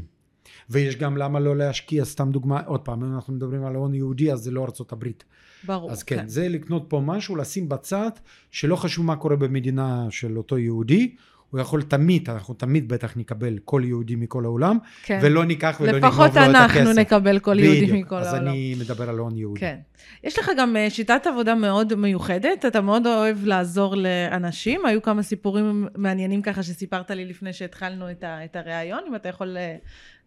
ויש 0.70 0.96
גם 0.96 1.16
למה 1.16 1.40
לא 1.40 1.56
להשקיע, 1.56 2.04
סתם 2.04 2.30
דוגמה, 2.30 2.60
עוד 2.60 2.80
פעם, 2.80 3.04
אם 3.04 3.14
אנחנו 3.14 3.34
מדברים 3.34 3.64
על 3.64 3.74
הון 3.74 3.94
יהודי, 3.94 4.32
אז 4.32 4.40
זה 4.40 4.50
לא 4.50 4.64
ארצות 4.64 4.92
הברית. 4.92 5.24
ברור. 5.64 5.90
אז 5.90 6.02
כן, 6.02 6.28
זה 6.28 6.48
לקנות 6.48 6.84
פה 6.88 7.00
משהו, 7.04 7.36
לשים 7.36 7.68
בצד, 7.68 8.10
שלא 8.50 8.76
חשוב 8.76 9.06
מה 9.06 9.16
קורה 9.16 9.36
במדינה 9.36 10.06
של 10.10 10.38
אותו 10.38 10.58
יהודי, 10.58 11.14
הוא 11.56 11.62
יכול 11.62 11.82
תמיד, 11.82 12.30
אנחנו 12.30 12.54
תמיד 12.54 12.88
בטח 12.88 13.16
נקבל 13.16 13.58
כל 13.64 13.82
יהודי 13.84 14.16
מכל 14.16 14.44
העולם, 14.44 14.78
כן. 15.02 15.18
ולא 15.22 15.44
ניקח 15.44 15.76
ולא 15.80 15.92
נגנוב 15.92 16.04
לו 16.04 16.08
לפחות 16.08 16.30
את 16.30 16.36
הכסף. 16.36 16.76
אנחנו 16.76 16.92
נקבל 16.92 17.38
כל 17.38 17.58
יהודי 17.58 17.86
בדיוק, 17.86 18.06
מכל 18.06 18.16
אז 18.16 18.34
העולם. 18.34 18.48
אני 18.48 18.74
מדבר 18.80 19.10
על 19.10 19.18
הון 19.18 19.36
יהודי. 19.36 19.60
כן. 19.60 19.76
יש 20.24 20.38
לך 20.38 20.50
גם 20.58 20.76
אה, 20.76 20.90
שיטת 20.90 21.26
עבודה 21.26 21.54
מאוד 21.54 21.94
מיוחדת, 21.94 22.64
אתה 22.66 22.80
מאוד 22.80 23.06
אוהב 23.06 23.44
לעזור 23.44 23.94
לאנשים. 23.96 24.86
היו 24.86 25.02
כמה 25.02 25.22
סיפורים 25.22 25.86
מעניינים 25.96 26.42
ככה 26.42 26.62
שסיפרת 26.62 27.10
לי 27.10 27.24
לפני 27.24 27.52
שהתחלנו 27.52 28.10
את, 28.10 28.24
ה, 28.24 28.44
את 28.44 28.56
הריאיון, 28.56 29.00
אם 29.08 29.14
אתה 29.14 29.28
יכול 29.28 29.56
אה, 29.56 29.76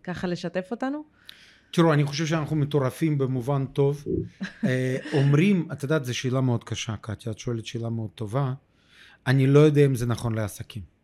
ככה 0.04 0.28
לשתף 0.28 0.68
אותנו. 0.72 1.04
תראו, 1.72 1.94
אני 1.94 2.04
חושב 2.04 2.26
שאנחנו 2.26 2.56
מטורפים 2.56 3.18
במובן 3.18 3.66
טוב. 3.66 4.06
אה, 4.66 4.98
אומרים, 5.14 5.68
את 5.72 5.84
יודעת, 5.84 6.06
זו 6.06 6.18
שאלה 6.18 6.42
מאוד 6.42 6.64
קשה, 6.64 6.96
קטיה, 7.02 7.32
את 7.32 7.40
שואלת 7.40 7.66
שאלה 7.66 7.90
מאוד 7.90 8.10
טובה. 8.16 8.54
אני 9.28 9.48
לא 9.48 9.60
יודע 9.60 9.86
אם 9.86 9.96
זה 9.96 10.06
נכון 10.06 10.36
לעסקים. 10.36 10.99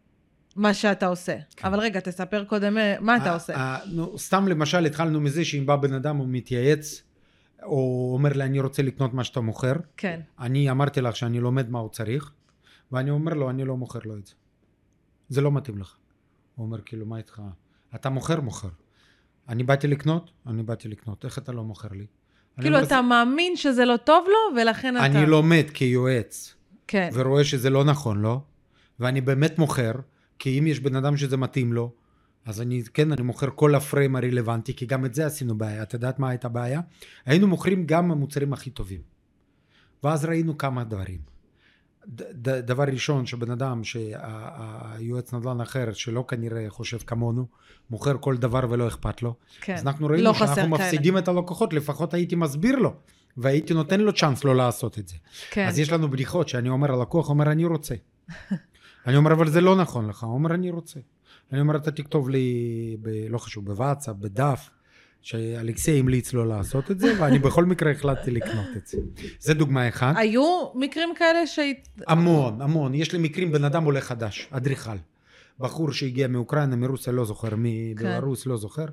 מה 0.56 0.74
שאתה 0.74 1.08
עושה. 1.08 1.38
כן. 1.56 1.68
אבל 1.68 1.80
רגע, 1.80 2.00
תספר 2.00 2.44
קודם 2.44 2.78
אה, 2.78 2.96
מה 3.00 3.18
אתה 3.18 3.34
עושה. 3.34 3.78
נו, 3.92 4.18
סתם 4.18 4.48
למשל 4.48 4.86
התחלנו 4.86 5.22
מזה 5.22 5.46
שאם 5.46 5.66
בא 5.66 5.76
בן 5.76 5.94
אדם 5.94 6.18
הוא 6.18 6.28
מתייעץ, 6.30 7.04
או 7.64 8.12
אומר 8.14 8.34
לי 8.34 8.44
אני 8.44 8.60
רוצה 8.60 8.84
לקנות 8.84 9.14
מה 9.14 9.24
שאתה 9.24 9.42
מוכר, 9.42 9.74
כן, 9.98 10.20
אני 10.40 10.72
אמרתי 10.72 11.02
לך 11.02 11.16
שאני 11.16 11.40
לומד 11.40 11.70
מה 11.70 11.80
הוא 11.80 11.90
צריך, 11.90 12.32
ואני 12.92 13.10
אומר 13.10 13.34
לו 13.34 13.50
אני 13.50 13.66
לא 13.66 13.78
מוכר 13.78 14.00
לו 14.06 14.18
את 14.18 14.26
זה. 14.26 14.34
זה 15.30 15.42
לא 15.42 15.52
מתאים 15.52 15.78
לך. 15.78 15.96
הוא 16.56 16.66
אומר 16.66 16.82
כאילו 16.82 17.06
מה 17.06 17.18
איתך? 17.18 17.42
אתה 17.96 18.10
מוכר 18.10 18.42
מוכר. 18.42 18.70
אני 19.50 19.64
באתי 19.64 19.88
לקנות, 19.88 20.32
אני 20.48 20.64
באתי 20.64 20.88
לקנות, 20.88 21.26
איך 21.26 21.38
אתה 21.38 21.52
לא 21.52 21.64
מוכר 21.64 21.88
לי? 21.92 21.98
אני 21.98 22.64
כאילו 22.64 22.84
אתה 22.84 23.02
מאמין 23.02 23.56
שזה 23.56 23.86
לא 23.86 23.98
טוב 23.98 24.26
לו, 24.28 24.62
ולכן 24.62 24.98
אתה... 24.98 25.06
אני 25.06 25.26
לומד 25.26 25.66
כיועץ, 25.74 26.56
כן, 26.88 27.10
ורואה 27.14 27.44
שזה 27.44 27.70
לא 27.70 27.84
נכון 27.84 28.22
לו, 28.22 28.42
ואני 29.00 29.22
באמת 29.22 29.60
מוכר, 29.60 29.92
כי 30.40 30.60
אם 30.60 30.68
יש 30.68 30.80
בן 30.80 30.96
אדם 30.96 31.18
שזה 31.18 31.38
מתאים 31.38 31.74
לו, 31.74 31.92
אז 32.46 32.62
אני, 32.62 32.84
כן, 32.94 33.12
אני 33.12 33.22
מוכר 33.22 33.48
כל 33.56 33.76
הפריים 33.76 34.16
הרלוונטי, 34.16 34.74
כי 34.74 34.86
גם 34.86 35.06
את 35.06 35.14
זה 35.16 35.26
עשינו 35.26 35.58
בעיה. 35.58 35.84
את 35.84 35.94
יודעת 35.94 36.20
מה 36.20 36.30
הייתה 36.30 36.48
הבעיה? 36.48 36.82
היינו 37.26 37.48
מוכרים 37.48 37.86
גם 37.86 38.12
המוצרים 38.12 38.54
הכי 38.54 38.70
טובים. 38.70 39.02
ואז 40.04 40.26
ראינו 40.26 40.58
כמה 40.58 40.84
דברים. 40.84 41.20
ד, 42.08 42.50
ד, 42.50 42.50
דבר 42.50 42.84
ראשון, 42.84 43.26
שבן 43.26 43.52
אדם, 43.52 43.84
שהיועץ 43.84 45.34
נדל"ן 45.34 45.62
אחר, 45.62 45.94
שלא 45.94 46.26
כנראה 46.28 46.66
חושב 46.70 46.98
כמונו, 46.98 47.46
מוכר 47.90 48.18
כל 48.18 48.38
דבר 48.38 48.66
ולא 48.70 48.88
אכפת 48.88 49.22
לו. 49.22 49.36
כן. 49.62 49.74
אז 49.74 49.88
אנחנו 49.88 50.08
ראינו 50.08 50.24
לא 50.24 50.34
שאנחנו 50.34 50.56
כאלה. 50.56 50.68
מפסידים 50.68 51.18
את 51.18 51.28
הלקוחות, 51.28 51.74
לפחות 51.74 52.14
הייתי 52.14 52.36
מסביר 52.36 52.76
לו, 52.76 52.94
והייתי 53.38 53.74
נותן 53.74 54.00
לו 54.02 54.14
צ'אנס 54.14 54.44
לא 54.44 54.56
לעשות 54.56 55.00
את 55.00 55.08
זה. 55.08 55.16
כן. 55.52 55.68
אז 55.68 55.80
יש 55.80 55.92
לנו 55.92 56.10
בדיחות 56.10 56.50
שאני 56.50 56.70
אומר 56.70 56.92
הלקוח 56.92 57.30
אומר 57.30 57.52
אני 57.52 57.66
רוצה. 57.66 57.96
אני 59.08 59.18
אומר 59.18 59.34
אבל 59.34 59.50
זה 59.50 59.62
לא 59.62 59.76
נכון 59.76 60.08
לך, 60.08 60.24
הוא 60.24 60.34
אומר 60.34 60.54
אני 60.54 60.72
רוצה. 60.72 61.00
אני 61.52 61.62
אומר 61.62 61.76
אתה 61.76 61.92
תכתוב 61.92 62.30
לי, 62.30 62.98
ב, 63.02 63.10
לא 63.30 63.38
חשוב, 63.38 63.66
בוואטסאפ, 63.66 64.16
בדף, 64.16 64.70
שאלכסי 65.22 66.00
המליץ 66.00 66.34
לו 66.34 66.46
לעשות 66.46 66.92
את 66.92 67.00
זה, 67.00 67.14
ואני 67.20 67.40
בכל 67.40 67.66
מקרה 67.66 67.92
החלטתי 67.92 68.32
לקנות 68.32 68.66
את 68.78 68.88
זה. 68.88 68.98
זה 69.40 69.54
דוגמה 69.54 69.90
אחת. 69.90 70.14
היו 70.18 70.72
מקרים 70.76 71.10
כאלה 71.16 71.48
ש... 71.48 71.60
המון, 72.08 72.62
המון. 72.62 72.96
יש 72.96 73.12
לי 73.14 73.20
מקרים, 73.20 73.52
בן 73.52 73.64
אדם 73.64 73.84
עולה 73.84 74.02
חדש, 74.02 74.48
אדריכל. 74.52 74.98
בחור 75.60 75.92
שהגיע 75.92 76.28
מאוקראינה, 76.28 76.76
מרוסיה, 76.76 77.14
לא 77.14 77.26
זוכר, 77.26 77.50
מבלרוס, 77.58 78.46
לא 78.46 78.58
זוכר. 78.58 78.86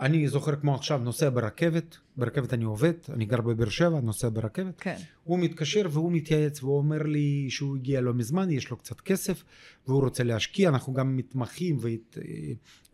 אני 0.00 0.28
זוכר 0.28 0.56
כמו 0.56 0.74
עכשיו, 0.74 0.98
נוסע 0.98 1.30
ברכבת, 1.30 1.96
ברכבת 2.16 2.54
אני 2.54 2.64
עובד, 2.64 2.92
אני 3.12 3.24
גר 3.24 3.40
בבאר 3.40 3.68
שבע, 3.68 4.00
נוסע 4.00 4.28
ברכבת. 4.28 4.80
כן. 4.80 4.96
הוא 5.24 5.38
מתקשר 5.38 5.86
והוא 5.90 6.12
מתייעץ 6.12 6.62
והוא 6.62 6.78
אומר 6.78 7.02
לי 7.02 7.46
שהוא 7.50 7.76
הגיע 7.76 8.00
לא 8.00 8.14
מזמן, 8.14 8.50
יש 8.50 8.70
לו 8.70 8.76
קצת 8.76 9.00
כסף 9.00 9.44
והוא 9.88 10.02
רוצה 10.02 10.24
להשקיע, 10.24 10.68
אנחנו 10.68 10.92
גם 10.92 11.16
מתמחים 11.16 11.76
והת... 11.80 12.18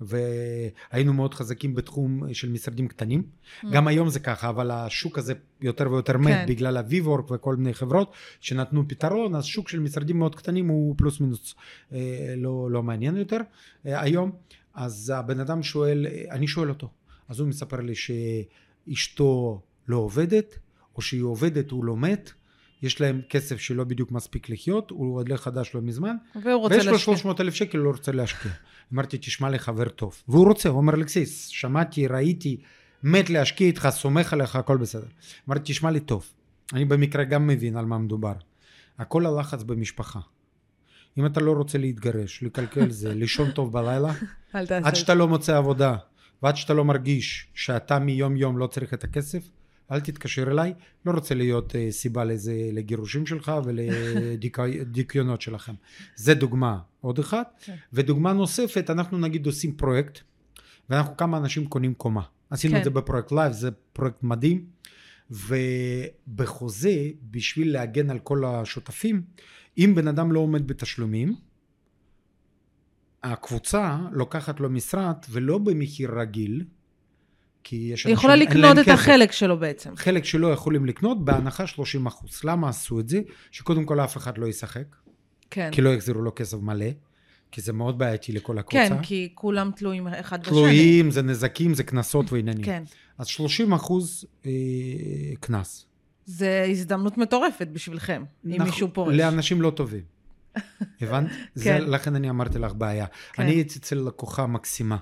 והיינו 0.00 1.14
מאוד 1.14 1.34
חזקים 1.34 1.74
בתחום 1.74 2.34
של 2.34 2.48
משרדים 2.48 2.88
קטנים. 2.88 3.22
גם 3.72 3.88
היום 3.88 4.08
זה 4.08 4.20
ככה, 4.20 4.48
אבל 4.48 4.70
השוק 4.70 5.18
הזה 5.18 5.34
יותר 5.60 5.92
ויותר 5.92 6.18
מת 6.18 6.26
כן. 6.26 6.46
בגלל 6.48 6.76
הוויוורק 6.76 7.30
וכל 7.30 7.56
מיני 7.56 7.74
חברות 7.74 8.12
שנתנו 8.40 8.88
פתרון, 8.88 9.34
אז 9.34 9.44
שוק 9.44 9.68
של 9.68 9.80
משרדים 9.80 10.18
מאוד 10.18 10.34
קטנים 10.34 10.68
הוא 10.68 10.94
פלוס 10.98 11.20
מינוס 11.20 11.54
אה, 11.92 12.34
לא, 12.36 12.70
לא 12.70 12.82
מעניין 12.82 13.16
יותר 13.16 13.38
אה, 13.86 14.00
היום. 14.02 14.32
אז 14.76 15.12
הבן 15.16 15.40
אדם 15.40 15.62
שואל, 15.62 16.06
אני 16.30 16.48
שואל 16.48 16.68
אותו, 16.68 16.90
אז 17.28 17.40
הוא 17.40 17.48
מספר 17.48 17.80
לי 17.80 17.94
שאשתו 17.94 19.60
לא 19.88 19.96
עובדת, 19.96 20.58
או 20.96 21.02
שהיא 21.02 21.22
עובדת 21.22 21.70
הוא 21.70 21.84
לא 21.84 21.96
מת, 21.96 22.32
יש 22.82 23.00
להם 23.00 23.20
כסף 23.28 23.56
שלא 23.60 23.84
בדיוק 23.84 24.12
מספיק 24.12 24.50
לחיות, 24.50 24.90
הוא 24.90 25.16
עולה 25.20 25.36
חדש 25.36 25.74
לא 25.74 25.80
מזמן, 25.80 26.16
והוא 26.42 26.60
רוצה 26.60 26.74
ויש 26.74 26.86
לו 26.86 26.92
להשקיע. 26.92 27.16
300 27.16 27.40
אלף 27.40 27.54
שקל, 27.54 27.78
לא 27.78 27.90
רוצה 27.90 28.12
להשקיע. 28.12 28.52
אמרתי, 28.94 29.18
תשמע 29.18 29.50
לי 29.50 29.58
חבר 29.58 29.88
טוב. 29.88 30.22
והוא 30.28 30.48
רוצה, 30.48 30.68
הוא 30.68 30.76
אומר, 30.76 30.94
אלכסיס, 30.94 31.46
שמעתי, 31.46 32.06
ראיתי, 32.06 32.60
מת 33.02 33.30
להשקיע 33.30 33.66
איתך, 33.66 33.88
סומך 33.90 34.32
עליך, 34.32 34.56
הכל 34.56 34.76
בסדר. 34.76 35.06
אמרתי, 35.48 35.72
תשמע 35.72 35.90
לי 35.90 36.00
טוב. 36.00 36.26
אני 36.72 36.84
במקרה 36.84 37.24
גם 37.24 37.46
מבין 37.46 37.76
על 37.76 37.86
מה 37.86 37.98
מדובר. 37.98 38.34
הכל 38.98 39.26
הלחץ 39.26 39.62
במשפחה. 39.62 40.20
אם 41.18 41.26
אתה 41.26 41.40
לא 41.40 41.52
רוצה 41.52 41.78
להתגרש, 41.78 42.42
לקלקל 42.42 42.90
זה, 42.90 43.14
לישון 43.20 43.50
טוב 43.50 43.72
בלילה, 43.72 44.12
עד 44.52 44.86
את 44.88 44.96
שאתה 44.96 45.14
לא 45.14 45.28
מוצא 45.28 45.56
עבודה, 45.56 45.96
ועד 46.42 46.56
שאתה 46.56 46.74
לא 46.74 46.84
מרגיש 46.84 47.48
שאתה 47.54 47.98
מיום 47.98 48.36
יום 48.36 48.58
לא 48.58 48.66
צריך 48.66 48.94
את 48.94 49.04
הכסף, 49.04 49.48
אל 49.92 50.00
תתקשר 50.00 50.50
אליי, 50.50 50.74
לא 51.06 51.12
רוצה 51.12 51.34
להיות 51.34 51.72
uh, 51.72 51.76
סיבה 51.90 52.24
לזה, 52.24 52.54
לגירושים 52.72 53.26
שלך 53.26 53.52
ולדיכאונות 53.64 55.40
שלכם. 55.40 55.72
זה 56.16 56.34
דוגמה 56.34 56.78
עוד 57.00 57.18
אחת. 57.18 57.60
כן. 57.64 57.74
ודוגמה 57.92 58.32
נוספת, 58.32 58.90
אנחנו 58.90 59.18
נגיד 59.18 59.46
עושים 59.46 59.72
פרויקט, 59.72 60.18
ואנחנו 60.90 61.16
כמה 61.16 61.38
אנשים 61.38 61.66
קונים 61.66 61.94
קומה. 61.94 62.22
עשינו 62.50 62.72
כן. 62.74 62.78
את 62.78 62.84
זה 62.84 62.90
בפרויקט 62.90 63.32
לייב, 63.32 63.52
זה 63.52 63.70
פרויקט 63.92 64.22
מדהים, 64.22 64.64
ובחוזה, 65.30 67.10
בשביל 67.30 67.72
להגן 67.72 68.10
על 68.10 68.18
כל 68.18 68.44
השותפים, 68.44 69.22
אם 69.78 69.92
בן 69.94 70.08
אדם 70.08 70.32
לא 70.32 70.40
עומד 70.40 70.66
בתשלומים, 70.66 71.36
הקבוצה 73.22 73.98
לוקחת 74.12 74.60
לו 74.60 74.70
משרד 74.70 75.16
ולא 75.30 75.58
במחיר 75.58 76.18
רגיל, 76.18 76.64
כי 77.64 77.76
יש 77.76 78.06
היא 78.06 78.14
יכולה 78.14 78.36
לקנות 78.36 78.78
את 78.78 78.84
כסף. 78.84 78.92
החלק 78.92 79.32
שלו 79.32 79.58
בעצם. 79.58 79.96
חלק 79.96 80.24
שלא 80.24 80.52
יכולים 80.52 80.86
לקנות 80.86 81.24
בהנחה 81.24 81.66
30 81.66 82.06
אחוז. 82.06 82.40
למה 82.44 82.68
עשו 82.68 83.00
את 83.00 83.08
זה? 83.08 83.20
שקודם 83.50 83.84
כל 83.84 84.00
אף 84.00 84.16
אחד 84.16 84.38
לא 84.38 84.46
ישחק, 84.46 84.96
כן. 85.50 85.70
כי 85.72 85.82
לא 85.82 85.90
יחזירו 85.94 86.22
לו 86.22 86.32
כסף 86.36 86.58
מלא, 86.58 86.86
כי 87.50 87.60
זה 87.60 87.72
מאוד 87.72 87.98
בעייתי 87.98 88.32
לכל 88.32 88.58
הקבוצה. 88.58 88.88
כן, 88.88 89.02
כי 89.02 89.28
כולם 89.34 89.70
תלויים 89.76 90.08
אחד 90.08 90.40
בשני. 90.40 90.52
תלויים, 90.52 91.10
זה 91.10 91.22
נזקים, 91.22 91.74
זה 91.74 91.82
קנסות 91.82 92.32
ועניינים. 92.32 92.64
כן. 92.64 92.82
אז 93.18 93.26
30 93.26 93.72
אחוז 93.72 94.24
אה, 94.46 94.50
קנס. 95.40 95.86
זה 96.26 96.66
הזדמנות 96.70 97.18
מטורפת 97.18 97.68
בשבילכם, 97.72 98.24
אם 98.46 98.50
נכון, 98.50 98.66
מישהו 98.66 98.88
פורש. 98.92 99.14
לאנשים 99.14 99.62
לא 99.62 99.70
טובים. 99.70 100.02
הבנת? 101.00 101.30
זה, 101.54 101.64
כן. 101.64 101.84
לכן 101.90 102.14
אני 102.14 102.30
אמרתי 102.30 102.58
לך 102.58 102.72
בעיה. 102.74 103.06
כן. 103.32 103.42
אני 103.42 103.52
הייתי 103.52 103.78
אצל 103.78 103.96
לקוחה 103.96 104.46
מקסימה. 104.46 104.96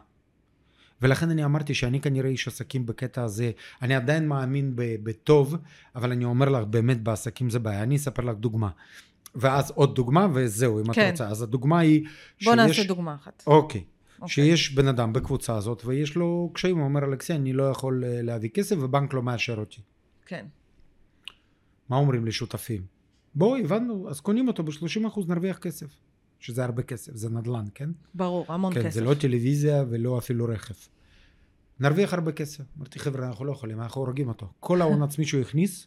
ולכן 1.03 1.31
אני 1.31 1.45
אמרתי 1.45 1.75
שאני 1.75 2.01
כנראה 2.01 2.31
איש 2.31 2.49
עסקים 2.49 2.87
בקטע 2.87 3.23
הזה. 3.23 3.51
אני 3.83 3.95
עדיין 3.95 4.29
מאמין 4.29 4.73
בטוב, 4.77 5.57
אבל 5.95 6.13
אני 6.13 6.25
אומר 6.25 6.49
לך, 6.49 6.65
באמת 6.65 7.03
בעסקים 7.03 7.51
זה 7.51 7.59
בעיה. 7.59 7.83
אני 7.83 7.97
אספר 7.97 8.23
לך 8.23 8.37
דוגמה. 8.37 8.69
ואז 9.35 9.71
עוד 9.71 9.95
דוגמה, 9.95 10.29
וזהו, 10.35 10.81
אם 10.81 10.93
כן. 10.93 11.09
את 11.09 11.11
רוצה. 11.11 11.29
אז 11.29 11.43
הדוגמה 11.43 11.79
היא 11.79 12.07
בוא 12.45 12.55
נעשה 12.55 12.85
דוגמה 12.85 13.15
אחת. 13.15 13.43
אוקיי. 13.47 13.85
אוקיי. 14.21 14.29
שיש 14.29 14.75
בן 14.75 14.89
אדם 14.89 15.13
בקבוצה 15.13 15.57
הזאת 15.57 15.83
ויש 15.85 16.17
לו 16.17 16.51
קשיים, 16.55 16.79
הוא 16.79 16.85
אומר 16.85 17.05
אלכסי, 17.05 17.35
אני 17.35 17.53
לא 17.53 17.71
יכול 17.71 18.05
אה, 18.05 18.23
להביא 18.23 18.49
כסף 18.49 18.77
ובנק 18.81 19.15
לא 19.15 19.23
מאשר 19.23 19.57
אותי. 19.59 19.81
כן. 20.27 20.47
מה 21.89 21.97
אומרים 21.97 22.27
לשותפים? 22.27 22.83
בואו, 23.35 23.57
הבנו, 23.57 24.11
אז 24.11 24.21
קונים 24.21 24.49
אותו 24.49 24.63
ב-30% 24.63 25.21
נרוויח 25.29 25.59
כסף. 25.59 25.87
שזה 26.41 26.65
הרבה 26.65 26.83
כסף, 26.83 27.15
זה 27.15 27.31
נדל"ן, 27.31 27.65
כן? 27.75 27.91
ברור, 28.15 28.45
המון 28.49 28.75
כן, 28.75 28.81
כסף. 28.81 28.95
זה 28.95 29.01
לא 29.01 29.15
טלוויזיה 29.15 29.85
ולא 29.91 30.19
אפילו 30.19 30.45
רכב. 30.45 30.75
נרוויח 31.81 32.15
הרבה 32.15 32.33
כסף. 32.33 32.65
אמרתי, 32.79 32.99
חבר'ה, 32.99 33.27
אנחנו 33.29 33.45
לא 33.45 33.53
יכולים, 33.53 33.81
אנחנו 33.81 34.01
הורגים 34.01 34.29
אותו. 34.29 34.53
כל 34.61 34.81
ההון 34.81 35.03
עצמי 35.09 35.25
שהוא 35.25 35.41
הכניס, 35.41 35.87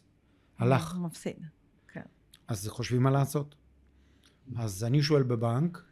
הלך. 0.58 0.96
מפסיד. 1.00 1.36
אז 2.48 2.68
חושבים 2.68 3.02
מה 3.02 3.10
לעשות. 3.10 3.54
אז 4.56 4.84
אני 4.84 5.02
שואל 5.02 5.22
בבנק, 5.22 5.82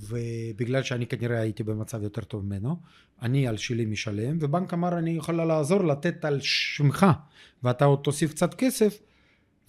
ובגלל 0.00 0.82
שאני 0.82 1.06
כנראה 1.06 1.40
הייתי 1.40 1.62
במצב 1.62 2.02
יותר 2.02 2.22
טוב 2.24 2.44
ממנו, 2.44 2.76
אני 3.22 3.46
על 3.48 3.56
שלי 3.56 3.84
משלם, 3.86 4.36
ובנק 4.40 4.74
אמר 4.74 4.98
אני 4.98 5.10
יכולה 5.10 5.44
לעזור 5.44 5.84
לתת 5.84 6.24
על 6.24 6.40
שמך, 6.40 7.06
ואתה 7.62 7.84
עוד 7.84 7.98
תוסיף 8.04 8.30
קצת 8.30 8.54
כסף, 8.54 8.98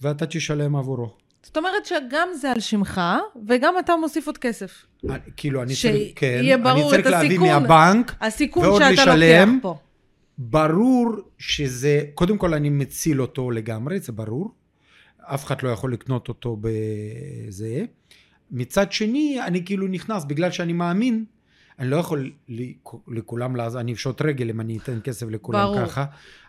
ואתה 0.00 0.26
תשלם 0.26 0.76
עבורו. 0.76 1.16
זאת 1.42 1.56
אומרת 1.56 1.86
שגם 1.86 2.28
זה 2.40 2.50
על 2.52 2.60
שמך, 2.60 3.00
וגם 3.48 3.74
אתה 3.78 3.92
מוסיף 4.00 4.26
עוד 4.26 4.38
כסף. 4.38 4.86
אני- 5.04 5.18
כאילו 5.36 5.62
אני 5.62 5.74
שיהיה 5.74 5.94
צריך, 5.98 6.12
כן, 6.16 6.60
ברור 6.62 6.94
אני 6.94 7.02
צריך 7.02 7.06
להביא 7.14 7.28
הסיכון. 7.28 7.48
מהבנק, 7.48 8.14
הסיכון 8.20 8.64
ועוד 8.64 8.82
שאתה 8.82 8.92
לשלם. 8.92 9.48
לוקח 9.48 9.62
פה. 9.62 9.76
ברור 10.38 11.06
שזה, 11.38 12.02
קודם 12.14 12.38
כל 12.38 12.54
אני 12.54 12.70
מציל 12.70 13.22
אותו 13.22 13.50
לגמרי, 13.50 13.98
זה 14.00 14.12
ברור. 14.12 14.50
אף 15.26 15.44
אחד 15.44 15.62
לא 15.62 15.68
יכול 15.68 15.92
לקנות 15.92 16.28
אותו 16.28 16.56
בזה. 16.60 17.84
מצד 18.50 18.92
שני, 18.92 19.38
אני 19.46 19.64
כאילו 19.64 19.86
נכנס, 19.86 20.24
בגלל 20.24 20.50
שאני 20.50 20.72
מאמין, 20.72 21.24
אני 21.78 21.88
לא 21.90 21.96
יכול 21.96 22.30
לכ- 22.48 22.94
לכולם 23.08 23.56
אני 23.76 23.92
אפשוט 23.92 24.22
רגל 24.22 24.50
אם 24.50 24.60
אני 24.60 24.78
אתן 24.78 24.98
כסף 25.04 25.26
לכולם 25.30 25.64
ברור. 25.64 25.86
ככה. 25.86 26.04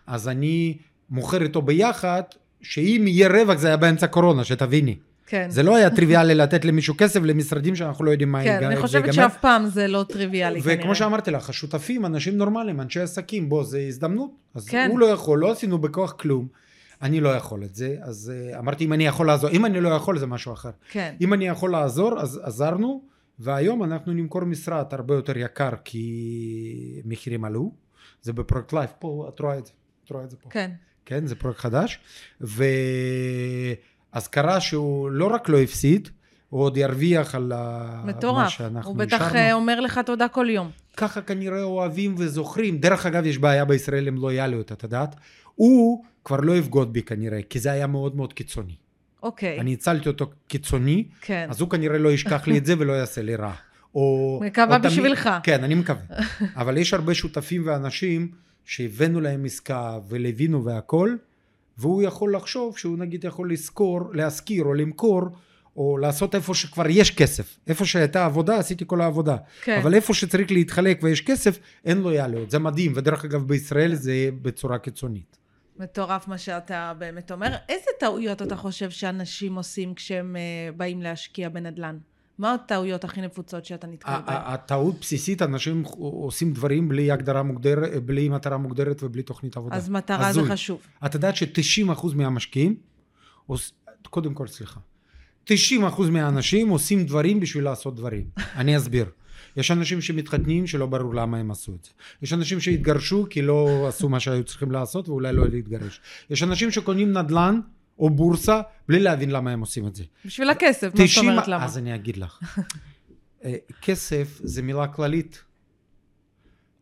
אז 0.06 0.28
אני 0.28 0.76
מוכר 1.10 1.42
איתו 1.42 1.62
ביחד, 1.62 2.22
שאם 2.62 3.04
יהיה 3.08 3.28
רווח 3.28 3.58
זה 3.58 3.66
היה 3.66 3.76
באמצע 3.76 4.06
קורונה, 4.06 4.44
שתביני. 4.44 4.96
כן. 5.26 5.46
זה 5.50 5.62
לא 5.62 5.76
היה 5.76 5.90
טריוויאלי 5.90 6.34
לתת 6.34 6.64
למישהו 6.64 6.94
כסף 6.98 7.20
למשרדים 7.22 7.76
שאנחנו 7.76 8.04
לא 8.04 8.10
יודעים 8.10 8.32
מה 8.32 8.44
כן, 8.44 8.56
יג- 8.58 8.64
אני 8.64 8.76
חושבת. 8.76 9.14
שאף 9.14 9.36
פעם 9.40 9.66
זה 9.66 9.88
לא 9.88 10.04
טריוויאלי 10.08 10.62
כנראה. 10.62 10.78
וכמו 10.80 10.94
שאמרתי 10.94 11.30
לך, 11.30 11.50
השותפים, 11.50 12.06
אנשים 12.06 12.36
נורמליים, 12.36 12.80
אנשי 12.80 13.00
עסקים, 13.00 13.48
בוא, 13.48 13.64
זה 13.64 13.80
הזדמנות. 13.88 14.30
אז 14.54 14.68
כן. 14.68 14.88
הוא 14.90 14.98
לא 14.98 15.06
יכול, 15.06 15.38
לא 15.38 15.52
עשינו 15.52 15.78
בכוח 15.78 16.12
כלום. 16.12 16.46
אני 17.02 17.20
לא 17.20 17.28
יכול 17.28 17.64
את 17.64 17.74
זה, 17.74 17.96
אז 18.02 18.32
uh, 18.54 18.58
אמרתי, 18.58 18.84
אם 18.84 18.92
אני 18.92 19.06
יכול 19.06 19.26
לעזור, 19.26 19.50
אם 19.50 19.66
אני 19.66 19.80
לא 19.80 19.88
יכול 19.88 20.18
זה 20.18 20.26
משהו 20.26 20.52
אחר. 20.52 20.70
כן. 20.90 21.14
אם 21.20 21.34
אני 21.34 21.46
יכול 21.48 21.70
לעזור, 21.72 22.20
אז 22.20 22.40
עזרנו, 22.42 23.02
והיום 23.38 23.84
אנחנו 23.84 24.12
נמכור 24.12 24.44
משרד 24.44 24.84
הרבה 24.92 25.14
יותר 25.14 25.38
יקר, 25.38 25.70
כי 25.84 27.02
מחירים 27.04 27.44
עלו. 27.44 27.72
זה 28.22 28.32
בפרויקט 28.32 28.72
לייף, 28.72 28.90
פה, 28.98 29.26
את 29.34 29.40
רואה 29.40 29.58
את 29.58 29.66
זה, 29.66 29.72
את 30.04 30.10
רואה 30.10 30.24
את 30.24 30.30
זה 30.30 30.36
פה. 30.36 30.50
כן. 30.50 30.70
כן, 31.04 31.26
זה 31.26 31.34
פרויקט 31.34 31.60
חדש. 31.60 31.98
ואז 32.40 34.28
קרה 34.28 34.60
שהוא 34.60 35.10
לא 35.10 35.26
רק 35.26 35.48
לא 35.48 35.58
הפסיד, 35.60 36.08
הוא 36.48 36.62
עוד 36.62 36.76
ירוויח 36.76 37.34
על 37.34 37.52
ה- 37.52 38.00
מה 38.04 38.12
מטורף. 38.12 38.48
שאנחנו 38.48 38.90
הוא 38.90 38.98
בטח 38.98 39.12
אישרנו. 39.12 39.34
אה, 39.38 39.52
אומר 39.52 39.80
לך 39.80 40.00
תודה 40.06 40.28
כל 40.28 40.46
יום. 40.50 40.70
ככה 40.96 41.20
כנראה 41.22 41.62
אוהבים 41.62 42.14
וזוכרים. 42.18 42.78
דרך 42.78 43.06
אגב, 43.06 43.26
יש 43.26 43.38
בעיה 43.38 43.64
בישראל 43.64 44.08
עם 44.08 44.16
לויאליות, 44.16 44.72
את 44.72 44.82
יודעת? 44.82 45.16
הוא 45.54 46.04
כבר 46.26 46.40
לא 46.40 46.56
יבגוד 46.56 46.92
בי 46.92 47.02
כנראה, 47.02 47.40
כי 47.50 47.58
זה 47.58 47.72
היה 47.72 47.86
מאוד 47.86 48.16
מאוד 48.16 48.32
קיצוני. 48.32 48.74
אוקיי. 49.22 49.60
אני 49.60 49.72
הצלתי 49.72 50.08
אותו 50.08 50.30
קיצוני, 50.48 51.04
כן. 51.20 51.46
אז 51.50 51.60
הוא 51.60 51.70
כנראה 51.70 51.98
לא 51.98 52.12
ישכח 52.12 52.46
לי 52.46 52.58
את 52.58 52.66
זה 52.66 52.74
ולא 52.78 52.92
יעשה 52.92 53.22
לי 53.22 53.36
רע. 53.36 53.52
או... 53.94 54.40
מקווה 54.44 54.76
או 54.76 54.82
תמיד- 54.82 54.92
בשבילך. 54.92 55.30
כן, 55.42 55.64
אני 55.64 55.74
מקווה. 55.74 56.02
אבל 56.56 56.76
יש 56.78 56.94
הרבה 56.94 57.14
שותפים 57.14 57.62
ואנשים 57.66 58.28
שהבאנו 58.64 59.20
להם 59.20 59.44
עסקה 59.44 59.98
ולווינו 60.08 60.64
והכל, 60.64 61.16
והוא 61.78 62.02
יכול 62.02 62.36
לחשוב 62.36 62.78
שהוא 62.78 62.98
נגיד 62.98 63.24
יכול 63.24 63.52
לשכור, 63.52 64.00
להשכיר 64.12 64.64
או 64.64 64.74
למכור, 64.74 65.22
או 65.76 65.98
לעשות 65.98 66.34
איפה 66.34 66.54
שכבר 66.54 66.84
יש 66.88 67.10
כסף. 67.10 67.58
איפה 67.66 67.84
שהייתה 67.84 68.24
עבודה, 68.24 68.58
עשיתי 68.58 68.84
כל 68.86 69.00
העבודה. 69.00 69.36
כן. 69.62 69.78
אבל 69.82 69.94
איפה 69.94 70.14
שצריך 70.14 70.50
להתחלק 70.50 70.98
ויש 71.02 71.20
כסף, 71.20 71.58
אין 71.84 71.98
לויאליות. 71.98 72.50
זה 72.50 72.58
מדהים, 72.58 72.92
ודרך 72.94 73.24
אגב 73.24 73.48
בישראל 73.48 73.94
זה 73.94 74.12
בצורה 74.42 74.78
קיצונית. 74.78 75.36
מטורף 75.78 76.28
מה 76.28 76.38
שאתה 76.38 76.92
באמת 76.98 77.32
אומר. 77.32 77.56
איזה 77.68 77.90
טעויות 78.00 78.42
אתה 78.42 78.56
חושב 78.56 78.90
שאנשים 78.90 79.54
עושים 79.54 79.94
כשהם 79.94 80.36
אה, 80.36 80.72
באים 80.76 81.02
להשקיע 81.02 81.48
בנדל"ן? 81.48 81.98
מה 82.38 82.54
הטעויות 82.54 83.04
הכי 83.04 83.20
נפוצות 83.20 83.64
שאתה 83.64 83.86
נתקל 83.86 84.10
בהן? 84.10 84.22
הטעות 84.26 85.00
בסיסית, 85.00 85.42
אנשים 85.42 85.82
עושים 85.98 86.52
דברים 86.52 86.88
בלי 86.88 87.10
הגדרה 87.10 87.42
מוגדרת, 87.42 88.04
בלי 88.04 88.28
מטרה 88.28 88.56
מוגדרת 88.56 89.02
ובלי 89.02 89.22
תוכנית 89.22 89.56
עבודה. 89.56 89.76
אז 89.76 89.88
מטרה 89.88 90.22
זה 90.22 90.28
הזוי. 90.28 90.50
חשוב. 90.50 90.80
את 91.06 91.14
יודעת 91.14 91.36
ש-90% 91.36 92.14
מהמשקיעים. 92.14 92.76
קודם 94.10 94.34
כל 94.34 94.46
סליחה, 94.46 94.80
90% 95.48 95.52
מהאנשים 96.10 96.68
עושים 96.68 97.06
דברים 97.06 97.40
בשביל 97.40 97.64
לעשות 97.64 97.96
דברים. 97.96 98.26
אני 98.56 98.76
אסביר. 98.76 99.06
יש 99.56 99.70
אנשים 99.70 100.00
שמתחתנים 100.00 100.66
שלא 100.66 100.86
ברור 100.86 101.14
למה 101.14 101.38
הם 101.38 101.50
עשו 101.50 101.74
את 101.74 101.84
זה. 101.84 101.90
יש 102.22 102.32
אנשים 102.32 102.60
שהתגרשו 102.60 103.26
כי 103.30 103.42
לא 103.42 103.88
עשו 103.88 104.08
מה 104.08 104.20
שהיו 104.20 104.44
צריכים 104.44 104.70
לעשות 104.70 105.08
ואולי 105.08 105.32
לא 105.32 105.48
להתגרש. 105.48 106.00
יש 106.30 106.42
אנשים 106.42 106.70
שקונים 106.70 107.12
נדל"ן 107.12 107.60
או 107.98 108.10
בורסה 108.10 108.60
בלי 108.88 109.00
להבין 109.00 109.30
למה 109.30 109.50
הם 109.50 109.60
עושים 109.60 109.86
את 109.86 109.94
זה. 109.94 110.04
בשביל 110.24 110.50
הכסף, 110.50 110.82
מה 110.82 110.90
זאת 110.90 111.06
90 111.06 111.28
אומרת 111.28 111.48
למה? 111.48 111.64
אז 111.64 111.78
אני 111.78 111.94
אגיד 111.94 112.16
לך. 112.16 112.40
אה, 113.44 113.54
כסף 113.82 114.40
זה 114.42 114.62
מילה 114.62 114.86
כללית. 114.86 115.42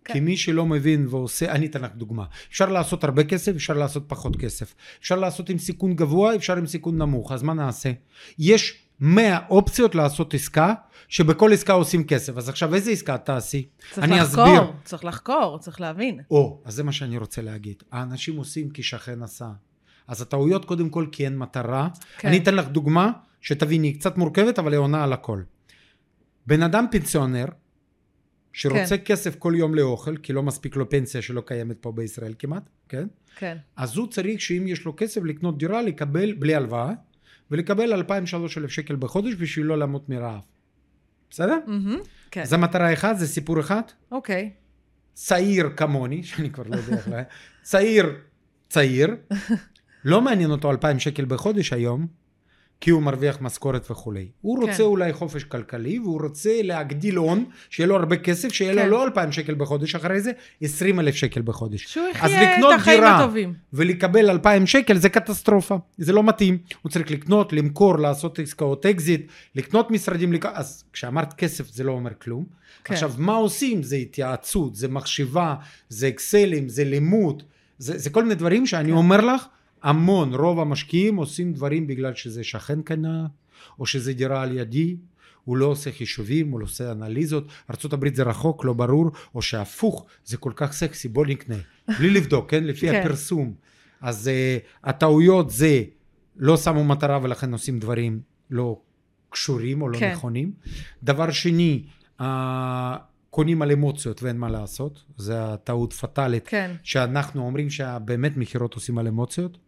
כן. 0.05 0.13
כי 0.13 0.21
מי 0.21 0.37
שלא 0.37 0.67
מבין 0.67 1.07
ועושה, 1.11 1.53
אני 1.53 1.67
אתן 1.67 1.83
לך 1.83 1.91
דוגמה. 1.95 2.25
אפשר 2.51 2.69
לעשות 2.69 3.05
הרבה 3.05 3.25
כסף, 3.25 3.55
אפשר 3.55 3.75
לעשות 3.75 4.05
פחות 4.07 4.37
כסף. 4.37 4.75
אפשר 5.01 5.17
לעשות 5.17 5.49
עם 5.49 5.59
סיכון 5.59 5.95
גבוה, 5.95 6.35
אפשר 6.35 6.57
עם 6.57 6.67
סיכון 6.67 6.99
נמוך. 6.99 7.33
אז 7.33 7.43
מה 7.43 7.55
נעשה? 7.55 7.93
יש 8.39 8.84
100 9.01 9.39
אופציות 9.49 9.95
לעשות 9.95 10.35
עסקה, 10.35 10.75
שבכל 11.09 11.53
עסקה 11.53 11.73
עושים 11.73 12.05
כסף. 12.05 12.37
אז 12.37 12.49
עכשיו 12.49 12.75
איזה 12.75 12.91
עסקה 12.91 13.19
תעשי? 13.19 13.69
צריך 13.91 14.07
אני 14.07 14.21
לחקור, 14.21 14.45
אסביר. 14.45 14.73
צריך 14.85 15.05
לחקור, 15.05 15.59
צריך 15.59 15.81
להבין. 15.81 16.21
או, 16.31 16.63
אז 16.65 16.75
זה 16.75 16.83
מה 16.83 16.93
שאני 16.93 17.19
רוצה 17.19 17.43
להגיד. 17.43 17.83
האנשים 17.93 18.37
עושים 18.37 18.71
כי 18.71 18.83
שכן 18.83 19.23
עשה. 19.23 19.49
אז 20.09 20.23
הטעויות 20.23 20.65
קודם 20.65 20.89
כל 20.89 21.07
כי 21.13 21.25
אין 21.25 21.39
מטרה. 21.39 21.89
כן. 22.19 22.29
אני 22.29 22.39
אתן 22.39 22.55
לך 22.55 22.69
דוגמה 22.69 23.13
שתביני, 23.41 23.87
היא 23.87 23.95
קצת 23.95 24.17
מורכבת 24.17 24.59
אבל 24.59 24.73
היא 24.73 24.79
עונה 24.79 25.05
על 25.05 25.13
הכל. 25.13 25.43
בן 26.47 26.63
אדם 26.63 26.87
פנסיונר 26.91 27.47
שרוצה 28.53 28.99
כן. 28.99 29.05
כסף 29.05 29.37
כל 29.37 29.55
יום 29.57 29.75
לאוכל, 29.75 30.17
כי 30.17 30.33
לא 30.33 30.43
מספיק 30.43 30.77
לו 30.77 30.91
פנסיה 30.91 31.23
שלא 31.23 31.43
קיימת 31.47 31.77
פה 31.81 31.93
בישראל 31.93 32.35
כמעט, 32.39 32.63
כן? 32.89 33.07
כן. 33.37 33.57
אז 33.77 33.97
הוא 33.97 34.07
צריך 34.07 34.41
שאם 34.41 34.65
יש 34.69 34.85
לו 34.85 34.95
כסף 34.97 35.23
לקנות 35.25 35.59
דירה, 35.59 35.83
לקבל 35.83 36.33
בלי 36.33 36.55
הלוואה, 36.55 36.93
ולקבל 37.51 38.03
2,000-3,000 38.03 38.69
שקל 38.69 38.97
בחודש 38.97 39.35
בשביל 39.35 39.67
לא 39.67 39.79
למות 39.79 40.09
מרעב. 40.09 40.41
בסדר? 41.31 41.59
מהמם, 41.67 41.99
כן. 42.31 42.45
זה 42.45 42.57
מטרה 42.57 42.93
אחת, 42.93 43.19
זה 43.19 43.27
סיפור 43.27 43.61
אחד. 43.61 43.83
אוקיי. 44.11 44.51
צעיר 45.13 45.69
כמוני, 45.77 46.23
שאני 46.23 46.51
כבר 46.51 46.65
לא 46.67 46.77
יודע 46.77 46.97
איך 46.97 47.09
לה... 47.09 47.23
צעיר, 47.63 48.07
צעיר, 48.69 49.17
לא 50.05 50.21
מעניין 50.21 50.51
אותו 50.51 50.71
2,000 50.71 50.99
שקל 50.99 51.25
בחודש 51.25 51.73
היום, 51.73 52.07
כי 52.81 52.91
הוא 52.91 53.03
מרוויח 53.03 53.41
משכורת 53.41 53.91
וכולי. 53.91 54.29
הוא 54.41 54.63
רוצה 54.63 54.77
כן. 54.77 54.83
אולי 54.83 55.13
חופש 55.13 55.45
כלכלי, 55.45 55.99
והוא 55.99 56.23
רוצה 56.23 56.63
להגדיל 56.63 57.17
הון, 57.17 57.45
שיהיה 57.71 57.87
לו 57.87 57.97
הרבה 57.97 58.17
כסף, 58.17 58.53
שיהיה 58.53 58.75
כן. 58.75 58.89
לו 58.89 58.91
לא 58.91 59.05
2,000 59.05 59.33
שקל 59.33 59.55
בחודש, 59.55 59.95
אחרי 59.95 60.21
זה 60.21 60.33
20,000 60.61 61.15
שקל 61.15 61.43
בחודש. 61.43 61.85
שהוא 61.85 62.05
אז 62.09 62.31
יחיה 62.31 62.43
את 62.43 62.57
לקנות 62.57 62.75
החיים 62.75 63.01
דירה 63.01 63.19
הטובים. 63.19 63.55
ולקבל 63.73 64.31
2,000 64.31 64.67
שקל 64.67 64.99
זה 64.99 65.09
קטסטרופה, 65.09 65.77
זה 65.99 66.13
לא 66.13 66.23
מתאים. 66.23 66.59
הוא 66.83 66.91
צריך 66.91 67.11
לקנות, 67.11 67.53
למכור, 67.53 67.99
לעשות 67.99 68.39
עסקאות 68.39 68.87
אקזיט, 68.87 69.33
לקנות 69.55 69.91
משרדים, 69.91 70.33
לק... 70.33 70.47
אז 70.47 70.85
כשאמרת 70.93 71.33
כסף 71.33 71.71
זה 71.71 71.85
לא 71.85 71.93
אומר 71.93 72.13
כלום. 72.19 72.45
כן. 72.85 72.95
עכשיו, 72.95 73.13
מה 73.19 73.35
עושים? 73.35 73.83
זה 73.83 73.97
התייעצות, 73.97 74.75
זה 74.75 74.89
מחשבה, 74.89 75.55
זה 75.89 76.09
אקסלים, 76.09 76.69
זה 76.69 76.85
לימוד, 76.85 77.43
זה, 77.79 77.99
זה 77.99 78.11
כל 78.11 78.23
מיני 78.23 78.35
דברים 78.35 78.67
שאני 78.67 78.89
כן. 78.89 78.97
אומר 78.97 79.21
לך, 79.21 79.47
המון, 79.85 80.35
רוב 80.35 80.61
המשקיעים 80.61 81.17
עושים 81.17 81.53
דברים 81.53 81.87
בגלל 81.87 82.15
שזה 82.15 82.45
שכן 82.45 82.83
קנה, 82.83 83.27
או 83.79 83.87
שזה 83.87 84.13
דירה 84.13 84.43
על 84.43 84.57
ידי, 84.57 84.97
הוא 85.45 85.57
לא 85.57 85.67
עושה 85.67 85.93
חישובים, 85.93 86.51
הוא 86.51 86.61
לא 86.61 86.65
עושה 86.65 86.93
אנליזות, 86.93 87.49
ארה"ב 87.71 88.15
זה 88.15 88.23
רחוק, 88.23 88.65
לא 88.65 88.73
ברור, 88.73 89.11
או 89.35 89.43
שהפוך, 89.43 90.07
זה 90.25 90.37
כל 90.37 90.53
כך 90.57 90.73
סקסי, 90.73 91.09
בוא 91.09 91.27
נקנה, 91.27 91.57
בלי 91.99 92.11
לבדוק, 92.11 92.51
כן? 92.51 92.65
לפי 92.65 92.91
כן. 92.91 93.01
הפרסום. 93.01 93.55
אז 94.01 94.31
uh, 94.31 94.89
הטעויות 94.89 95.51
זה 95.51 95.83
לא 96.37 96.57
שמו 96.57 96.85
מטרה 96.85 97.19
ולכן 97.23 97.53
עושים 97.53 97.79
דברים 97.79 98.21
לא 98.51 98.81
קשורים 99.31 99.83
או 99.83 99.89
לא 99.89 99.99
כן. 99.99 100.13
נכונים. 100.13 100.53
דבר 101.03 101.31
שני, 101.31 101.83
uh, 102.21 102.25
קונים 103.31 103.63
על 103.63 103.73
אמוציות 103.73 104.23
ואין 104.23 104.39
מה 104.39 104.49
לעשות, 104.49 105.05
זה 105.17 105.45
הטעות 105.45 105.93
פטאלית, 105.93 106.49
כן. 106.49 106.71
שאנחנו 106.83 107.47
אומרים 107.47 107.71
שבאמת 107.71 108.37
מכירות 108.37 108.75
עושים 108.75 108.99
על 108.99 109.09
אמוציות. 109.09 109.59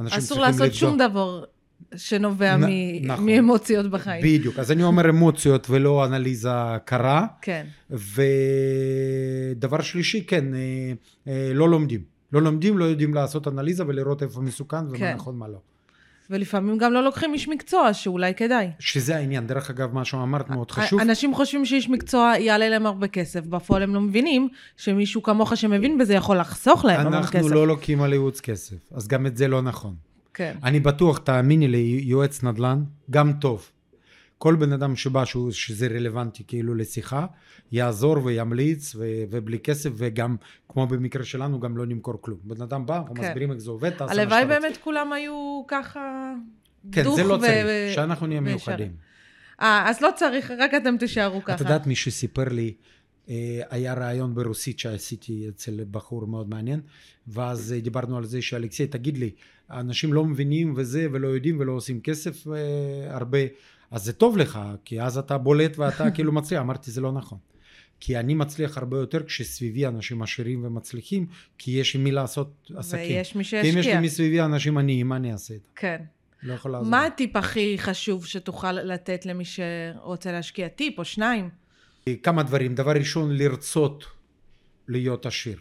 אסור 0.00 0.40
לעשות 0.40 0.74
שום 0.74 0.92
לבדוק. 0.92 1.10
דבר 1.10 1.44
שנובע 1.96 2.56
נ- 2.56 2.64
מ- 2.64 3.06
נכון. 3.06 3.26
מאמוציות 3.26 3.90
בחיים. 3.90 4.22
בדיוק, 4.24 4.58
אז 4.58 4.72
אני 4.72 4.82
אומר 4.82 5.10
אמוציות 5.10 5.66
ולא 5.70 6.04
אנליזה 6.06 6.48
קרה. 6.84 7.26
כן. 7.42 7.66
ודבר 7.90 9.80
שלישי, 9.82 10.24
כן, 10.26 10.54
אה, 10.54 10.92
אה, 11.28 11.50
לא 11.54 11.68
לומדים. 11.68 12.00
לא 12.32 12.42
לומדים, 12.42 12.78
לא 12.78 12.84
יודעים 12.84 13.14
לעשות 13.14 13.48
אנליזה 13.48 13.86
ולראות 13.86 14.22
איפה 14.22 14.40
מסוכן 14.40 14.86
ומה 14.88 14.98
כן. 14.98 15.14
נכון, 15.14 15.36
מה 15.36 15.48
לא. 15.48 15.58
ולפעמים 16.30 16.78
גם 16.78 16.92
לא 16.92 17.04
לוקחים 17.04 17.34
איש 17.34 17.48
מקצוע, 17.48 17.92
שאולי 17.92 18.34
כדאי. 18.34 18.70
שזה 18.78 19.16
העניין. 19.16 19.46
דרך 19.46 19.70
אגב, 19.70 19.94
מה 19.94 20.04
שאמרת 20.04 20.50
מאוד 20.50 20.70
חשוב. 20.70 21.00
אנשים 21.00 21.34
חושבים 21.34 21.64
שאיש 21.64 21.90
מקצוע 21.90 22.32
יעלה 22.38 22.68
להם 22.68 22.86
הרבה 22.86 23.08
כסף, 23.08 23.46
בפועל 23.46 23.82
הם 23.82 23.94
לא 23.94 24.00
מבינים 24.00 24.48
שמישהו 24.76 25.22
כמוך 25.22 25.56
שמבין 25.56 25.98
בזה 25.98 26.14
יכול 26.14 26.38
לחסוך 26.38 26.84
להם 26.84 27.06
המון 27.06 27.22
כסף. 27.22 27.34
אנחנו 27.34 27.48
לא 27.48 27.66
לוקים 27.66 28.02
על 28.02 28.12
ייעוץ 28.12 28.40
כסף, 28.40 28.76
אז 28.92 29.08
גם 29.08 29.26
את 29.26 29.36
זה 29.36 29.48
לא 29.48 29.62
נכון. 29.62 29.94
כן. 30.34 30.54
אני 30.64 30.80
בטוח, 30.80 31.18
תאמיני 31.18 31.68
לי, 31.68 32.00
יועץ 32.04 32.42
נדל"ן, 32.42 32.82
גם 33.10 33.32
טוב. 33.32 33.70
כל 34.38 34.54
בן 34.56 34.72
אדם 34.72 34.96
שבא 34.96 35.24
שהוא, 35.24 35.52
שזה 35.52 35.86
רלוונטי 35.86 36.44
כאילו 36.46 36.74
לשיחה, 36.74 37.26
יעזור 37.72 38.24
וימליץ 38.24 38.94
ו, 38.96 39.06
ובלי 39.30 39.58
כסף 39.58 39.90
וגם, 39.96 40.36
כמו 40.68 40.86
במקרה 40.86 41.24
שלנו, 41.24 41.60
גם 41.60 41.76
לא 41.76 41.86
נמכור 41.86 42.14
כלום. 42.20 42.38
בן 42.44 42.62
אדם 42.62 42.86
בא, 42.86 42.98
אנחנו 42.98 43.14
כן. 43.14 43.22
מסבירים 43.22 43.50
איך 43.50 43.58
זה 43.58 43.70
עובד, 43.70 43.90
תעשה 43.90 44.04
מה 44.04 44.12
שאתה 44.12 44.22
הלוואי 44.22 44.42
רוצה. 44.42 44.60
באמת 44.60 44.76
כולם 44.76 45.12
היו 45.12 45.62
ככה 45.68 46.32
כן, 46.92 47.02
דוך 47.02 47.16
זה 47.16 47.24
לא 47.24 47.34
ו- 47.34 47.40
צריך, 47.40 47.94
שאנחנו 47.94 48.26
נהיה. 48.26 48.40
מיוחדים. 48.40 48.92
אה, 49.62 49.90
אז 49.90 50.00
לא 50.00 50.10
צריך, 50.16 50.50
רק 50.58 50.74
אתם 50.74 50.96
תישארו 50.98 51.44
ככה. 51.44 51.54
את 51.54 51.60
יודעת, 51.60 51.86
מישהו 51.86 52.10
סיפר 52.10 52.48
לי, 52.48 52.74
אה, 53.28 53.60
היה 53.70 53.94
ראיון 53.94 54.34
ברוסית 54.34 54.78
שעשיתי 54.78 55.48
אצל 55.48 55.80
בחור 55.90 56.26
מאוד 56.26 56.48
מעניין, 56.48 56.80
ואז 57.28 57.72
אה, 57.72 57.80
דיברנו 57.80 58.16
על 58.16 58.24
זה 58.24 58.42
שאלכסי, 58.42 58.86
תגיד 58.86 59.18
לי, 59.18 59.30
אנשים 59.70 60.12
לא 60.12 60.24
מבינים 60.24 60.74
וזה, 60.76 61.06
ולא 61.12 61.28
יודעים 61.28 61.60
ולא 61.60 61.72
עושים 61.72 62.00
כסף 62.00 62.46
אה, 62.46 63.16
הרבה, 63.16 63.38
אז 63.90 64.04
זה 64.04 64.12
טוב 64.12 64.36
לך, 64.36 64.58
כי 64.84 65.00
אז 65.00 65.18
אתה 65.18 65.38
בולט 65.38 65.78
ואתה 65.78 66.10
כאילו 66.10 66.32
מצליח. 66.32 66.60
אמרתי, 66.60 66.90
זה 66.90 67.00
לא 67.00 67.12
נכון. 67.12 67.38
כי 68.00 68.18
אני 68.18 68.34
מצליח 68.34 68.78
הרבה 68.78 68.98
יותר 68.98 69.22
כשסביבי 69.22 69.86
אנשים 69.86 70.22
עשירים 70.22 70.64
ומצליחים, 70.64 71.26
כי 71.58 71.70
יש 71.70 71.96
עם 71.96 72.04
מי 72.04 72.10
לעשות 72.10 72.70
עסקים. 72.76 73.16
ויש 73.16 73.34
מי 73.36 73.44
כי 73.44 73.60
אם 73.60 73.64
יש 73.64 73.74
שישקיע. 73.74 74.00
לי 74.00 74.06
מסביבי 74.06 74.40
אנשים 74.40 74.78
עניים, 74.78 75.08
מה 75.08 75.16
אני 75.16 75.32
אעשה 75.32 75.54
איתם? 75.54 75.66
כן. 75.76 76.02
לא 76.42 76.54
יכול 76.54 76.70
לעזור. 76.70 76.90
מה 76.90 77.04
הטיפ 77.04 77.36
הכי 77.36 77.78
חשוב 77.78 78.26
שתוכל 78.26 78.72
לתת 78.72 79.26
למי 79.26 79.44
שרוצה 79.44 80.32
להשקיע? 80.32 80.68
טיפ 80.68 80.98
או 80.98 81.04
שניים? 81.04 81.50
כמה 82.22 82.42
דברים. 82.42 82.74
דבר 82.74 82.92
ראשון, 82.92 83.36
לרצות 83.36 84.04
להיות 84.88 85.26
עשיר. 85.26 85.58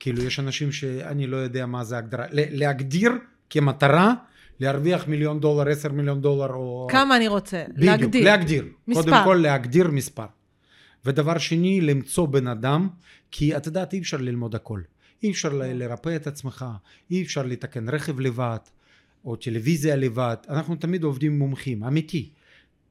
כאילו, 0.00 0.22
יש 0.22 0.38
אנשים 0.38 0.72
שאני 0.72 1.26
לא 1.26 1.36
יודע 1.36 1.66
מה 1.66 1.84
זה 1.84 1.98
הגדרה. 1.98 2.26
להגדיר 2.32 3.12
כמטרה 3.50 4.14
להרוויח 4.60 5.08
מיליון 5.08 5.40
דולר, 5.40 5.68
עשר 5.70 5.92
מיליון 5.92 6.20
דולר, 6.20 6.54
או... 6.54 6.86
כמה 6.90 7.16
אני 7.16 7.28
רוצה? 7.28 7.64
בדיוק, 7.68 7.84
להגדיר. 7.84 8.24
להגדיר. 8.24 8.64
מספר. 8.88 9.02
קודם 9.02 9.24
כל, 9.24 9.34
להגדיר 9.34 9.88
מספר. 9.90 10.26
ודבר 11.04 11.38
שני, 11.38 11.80
למצוא 11.80 12.28
בן 12.28 12.46
אדם, 12.46 12.88
כי 13.30 13.56
את 13.56 13.66
יודעת, 13.66 13.92
אי 13.92 13.98
אפשר 13.98 14.16
ללמוד 14.16 14.54
הכל. 14.54 14.80
אי 15.22 15.30
אפשר 15.30 15.48
לרפא 15.52 16.16
את 16.16 16.26
עצמך, 16.26 16.64
אי 17.10 17.22
אפשר 17.22 17.42
לתקן 17.42 17.88
רכב 17.88 18.20
לבד, 18.20 18.58
או 19.24 19.36
טלוויזיה 19.36 19.96
לבד. 19.96 20.36
אנחנו 20.48 20.76
תמיד 20.76 21.02
עובדים 21.04 21.32
עם 21.32 21.38
מומחים, 21.38 21.84
אמיתי. 21.84 22.30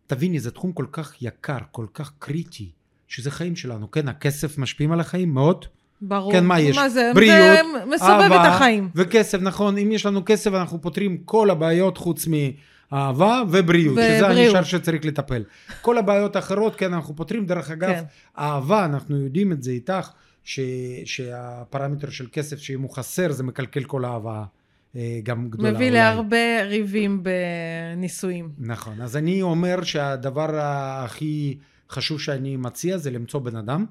תביני, 0.07 0.39
זה 0.39 0.51
תחום 0.51 0.71
כל 0.71 0.85
כך 0.91 1.21
יקר, 1.21 1.57
כל 1.71 1.85
כך 1.93 2.13
קריטי, 2.19 2.71
שזה 3.07 3.31
חיים 3.31 3.55
שלנו. 3.55 3.91
כן, 3.91 4.07
הכסף 4.07 4.57
משפיעים 4.57 4.91
על 4.91 4.99
החיים 4.99 5.33
מאוד. 5.33 5.65
ברור. 6.01 6.31
כן, 6.31 6.45
מה 6.45 6.59
יש? 6.59 6.77
מה 6.77 6.89
זה? 6.89 7.11
בריאות, 7.15 7.37
זה 7.37 7.61
מסובב 7.85 8.09
את 8.09 8.31
אהבה 8.31 8.47
החיים. 8.47 8.89
וכסף, 8.95 9.41
נכון. 9.41 9.77
אם 9.77 9.91
יש 9.91 10.05
לנו 10.05 10.21
כסף, 10.25 10.53
אנחנו 10.53 10.81
פותרים 10.81 11.17
כל 11.25 11.49
הבעיות 11.49 11.97
חוץ 11.97 12.27
מאהבה 12.27 13.41
ובריאות, 13.51 13.97
שזה 13.97 14.25
ובריאות. 14.25 14.55
הנשאר 14.55 14.63
שצריך 14.63 15.05
לטפל. 15.05 15.43
כל 15.81 15.97
הבעיות 15.97 16.35
האחרות, 16.35 16.75
כן, 16.75 16.93
אנחנו 16.93 17.15
פותרים. 17.15 17.45
דרך 17.45 17.71
אגב, 17.71 17.89
כן. 17.89 18.03
אהבה, 18.37 18.85
אנחנו 18.85 19.17
יודעים 19.17 19.51
את 19.51 19.63
זה 19.63 19.71
איתך, 19.71 20.09
ש, 20.43 20.59
שהפרמטר 21.05 22.09
של 22.09 22.27
כסף, 22.31 22.59
שאם 22.59 22.81
הוא 22.81 22.89
חסר, 22.89 23.31
זה 23.31 23.43
מקלקל 23.43 23.83
כל 23.83 24.05
אהבה 24.05 24.43
אה, 24.95 25.19
גם 25.23 25.49
גדולה. 25.49 25.71
מביא 25.71 25.87
אולי. 25.87 25.97
להרבה 25.97 26.63
ריבים 26.63 27.23
בנישואים. 27.95 28.49
נכון. 28.59 29.01
אז 29.01 29.17
אני 29.17 29.41
אומר 29.41 29.83
שהדבר 29.83 30.59
הכי 30.59 31.57
חשוב 31.89 32.21
שאני 32.21 32.57
מציע 32.57 32.97
זה 32.97 33.11
למצוא 33.11 33.39
בן 33.39 33.55
אדם 33.55 33.85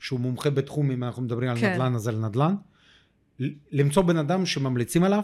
שהוא 0.00 0.20
מומחה 0.20 0.50
בתחום, 0.50 0.90
אם 0.90 1.04
אנחנו 1.04 1.22
מדברים 1.22 1.50
על 1.50 1.58
כן. 1.58 1.72
נדל"ן 1.72 1.94
אז 1.94 2.08
על 2.08 2.16
נדל"ן. 2.16 2.54
למצוא 3.72 4.02
בן 4.02 4.16
אדם 4.16 4.46
שממליצים 4.46 5.04
עליו, 5.04 5.22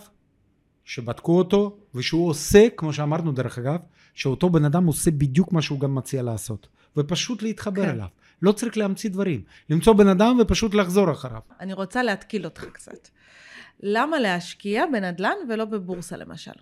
שבדקו 0.85 1.39
אותו, 1.39 1.77
ושהוא 1.95 2.29
עושה, 2.29 2.67
כמו 2.77 2.93
שאמרנו 2.93 3.33
דרך 3.33 3.59
אגב, 3.59 3.79
שאותו 4.15 4.51
בן 4.51 4.65
אדם 4.65 4.87
עושה 4.87 5.11
בדיוק 5.11 5.53
מה 5.53 5.63
שהוא 5.63 5.81
גם 5.81 5.95
מציע 5.95 6.23
לעשות. 6.23 6.69
ופשוט 6.97 7.43
להתחבר 7.43 7.83
כן. 7.83 7.91
אליו. 7.91 8.07
לא 8.43 8.53
צריך 8.53 8.77
להמציא 8.77 9.11
דברים. 9.11 9.43
למצוא 9.71 9.93
בן 9.93 10.09
אדם 10.09 10.37
ופשוט 10.41 10.75
לחזור 10.75 11.13
אחריו. 11.13 11.41
אני 11.61 11.73
רוצה 11.73 12.03
להתקיל 12.03 12.45
אותך 12.45 12.65
קצת. 12.73 13.09
למה 13.81 14.19
להשקיע 14.19 14.85
בנדל"ן 14.93 15.37
ולא 15.49 15.65
בבורסה 15.65 16.17
למשל? 16.17 16.53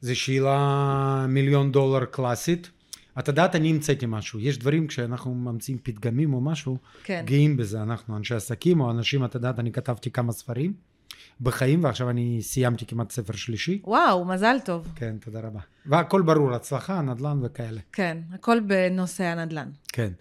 זו 0.00 0.16
שאלה 0.16 1.26
מיליון 1.28 1.72
דולר 1.72 2.04
קלאסית. 2.04 2.70
את 3.18 3.28
יודעת, 3.28 3.54
אני 3.54 3.70
המצאתי 3.70 4.06
משהו. 4.08 4.40
יש 4.40 4.58
דברים 4.58 4.86
כשאנחנו 4.86 5.34
ממציאים 5.34 5.78
פתגמים 5.82 6.34
או 6.34 6.40
משהו, 6.40 6.78
כן. 7.04 7.22
גאים 7.26 7.56
בזה, 7.56 7.82
אנחנו 7.82 8.16
אנשי 8.16 8.34
עסקים 8.34 8.80
או 8.80 8.90
אנשים, 8.90 9.24
את 9.24 9.34
יודעת, 9.34 9.58
אני 9.58 9.72
כתבתי 9.72 10.10
כמה 10.10 10.32
ספרים 10.32 10.72
בחיים, 11.40 11.84
ועכשיו 11.84 12.10
אני 12.10 12.38
סיימתי 12.42 12.86
כמעט 12.86 13.10
ספר 13.10 13.32
שלישי. 13.32 13.80
וואו, 13.84 14.24
מזל 14.24 14.56
טוב. 14.64 14.88
כן, 14.96 15.16
תודה 15.20 15.40
רבה. 15.40 15.60
והכל 15.86 16.22
ברור, 16.22 16.54
הצלחה, 16.54 17.00
נדל"ן 17.00 17.38
וכאלה. 17.42 17.80
כן, 17.92 18.18
הכל 18.32 18.60
בנושא 18.60 19.24
הנדל"ן. 19.24 19.70
כן. 19.92 20.12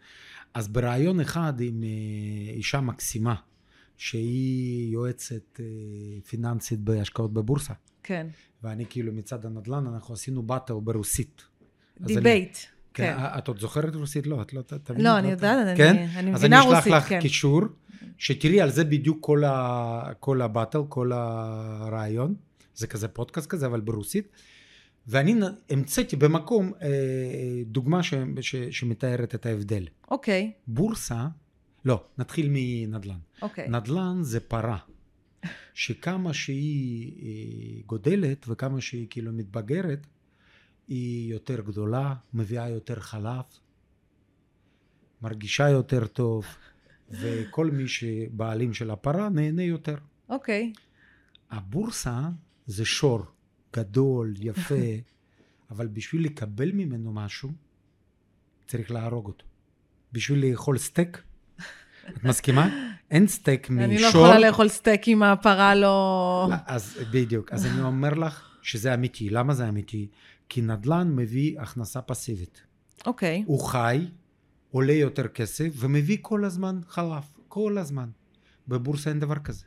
אז 0.53 0.67
בריאיון 0.67 1.19
אחד 1.19 1.53
עם 1.59 1.83
אה, 1.83 2.53
אישה 2.53 2.81
מקסימה, 2.81 3.35
שהיא 3.97 4.93
יועצת 4.93 5.59
אה, 5.59 5.65
פיננסית 6.27 6.79
בהשקעות 6.79 7.33
בבורסה, 7.33 7.73
כן. 8.03 8.27
ואני 8.63 8.85
כאילו 8.89 9.13
מצד 9.13 9.45
הנדל"ן, 9.45 9.87
אנחנו 9.87 10.13
עשינו 10.13 10.43
battle 10.43 10.73
ברוסית. 10.83 11.41
debate. 12.01 12.57
כן. 12.93 13.15
כן. 13.17 13.23
את 13.37 13.47
עוד 13.47 13.59
זוכרת 13.59 13.95
רוסית? 13.95 14.27
לא, 14.27 14.41
את 14.41 14.53
לא 14.53 14.61
ת- 14.61 14.73
תביני. 14.73 15.03
לא, 15.03 15.17
אני 15.17 15.31
יודעת, 15.31 15.67
אני- 15.67 15.77
כן? 15.77 15.95
אני 16.15 16.33
אז 16.33 16.39
מבינה 16.39 16.59
אני 16.59 16.65
אשלח 16.65 16.77
רוסית, 16.77 16.93
לך 16.93 17.03
כן. 17.03 17.19
קישור, 17.21 17.61
שתראי 18.17 18.61
על 18.61 18.69
זה 18.69 18.83
בדיוק 18.83 19.17
כל, 19.21 19.43
ה... 19.43 20.11
כל 20.19 20.41
הבטל, 20.41 20.79
כל 20.89 21.11
הרעיון. 21.13 22.35
זה 22.75 22.87
כזה 22.87 23.07
פודקאסט 23.07 23.49
כזה, 23.49 23.65
אבל 23.65 23.79
ברוסית. 23.79 24.27
ואני 25.07 25.35
המצאתי 25.69 26.15
במקום 26.15 26.71
אה, 26.81 26.89
דוגמה 27.65 28.03
ש... 28.03 28.13
ש... 28.41 28.55
שמתארת 28.55 29.35
את 29.35 29.45
ההבדל. 29.45 29.85
אוקיי, 30.11 30.51
בורסה, 30.67 31.27
לא, 31.85 32.03
נתחיל 32.17 32.47
מנדל"ן. 32.51 33.17
אוקיי. 33.41 33.67
נדל"ן 33.69 34.17
זה 34.21 34.39
פרה, 34.39 34.77
שכמה 35.73 36.33
שהיא 36.33 37.11
אה, 37.21 37.81
גודלת 37.85 38.45
וכמה 38.49 38.81
שהיא 38.81 39.07
כאילו 39.09 39.31
מתבגרת, 39.33 40.07
היא 40.91 41.31
יותר 41.31 41.61
גדולה, 41.61 42.13
מביאה 42.33 42.69
יותר 42.69 42.99
חלב, 42.99 43.43
מרגישה 45.21 45.69
יותר 45.69 46.07
טוב, 46.07 46.45
וכל 47.09 47.71
מי 47.71 47.87
שבעלים 47.87 48.73
של 48.73 48.91
הפרה 48.91 49.29
נהנה 49.29 49.63
יותר. 49.63 49.95
אוקיי. 50.29 50.73
הבורסה 51.51 52.19
זה 52.67 52.85
שור 52.85 53.25
גדול, 53.75 54.33
יפה, 54.39 54.75
אבל 55.71 55.87
בשביל 55.87 56.25
לקבל 56.25 56.71
ממנו 56.71 57.13
משהו, 57.13 57.49
צריך 58.67 58.91
להרוג 58.91 59.25
אותו. 59.25 59.45
בשביל 60.11 60.51
לאכול 60.51 60.77
סטייק, 60.77 61.21
את 62.09 62.23
מסכימה? 62.23 62.69
אין 63.11 63.27
סטייק 63.27 63.69
משור. 63.69 63.85
אני 63.85 64.01
לא 64.01 64.07
יכולה 64.07 64.39
לאכול 64.39 64.67
סטייק 64.67 65.07
מהפרה. 65.07 65.75
לא, 65.75 66.49
אז 66.65 66.97
בדיוק, 67.11 67.51
אז 67.51 67.65
אני 67.65 67.81
אומר 67.81 68.13
לך 68.13 68.57
שזה 68.61 68.93
אמיתי. 68.93 69.29
למה 69.29 69.53
זה 69.53 69.69
אמיתי? 69.69 70.07
כי 70.51 70.61
נדל"ן 70.61 71.11
מביא 71.15 71.59
הכנסה 71.61 72.01
פסיבית. 72.01 72.61
אוקיי. 73.05 73.43
הוא 73.45 73.59
חי, 73.59 74.07
עולה 74.71 74.93
יותר 74.93 75.27
כסף, 75.27 75.67
ומביא 75.75 76.17
כל 76.21 76.45
הזמן 76.45 76.79
חלב. 76.87 77.23
כל 77.47 77.77
הזמן. 77.77 78.09
בבורסה 78.67 79.09
אין 79.09 79.19
דבר 79.19 79.35
כזה. 79.35 79.63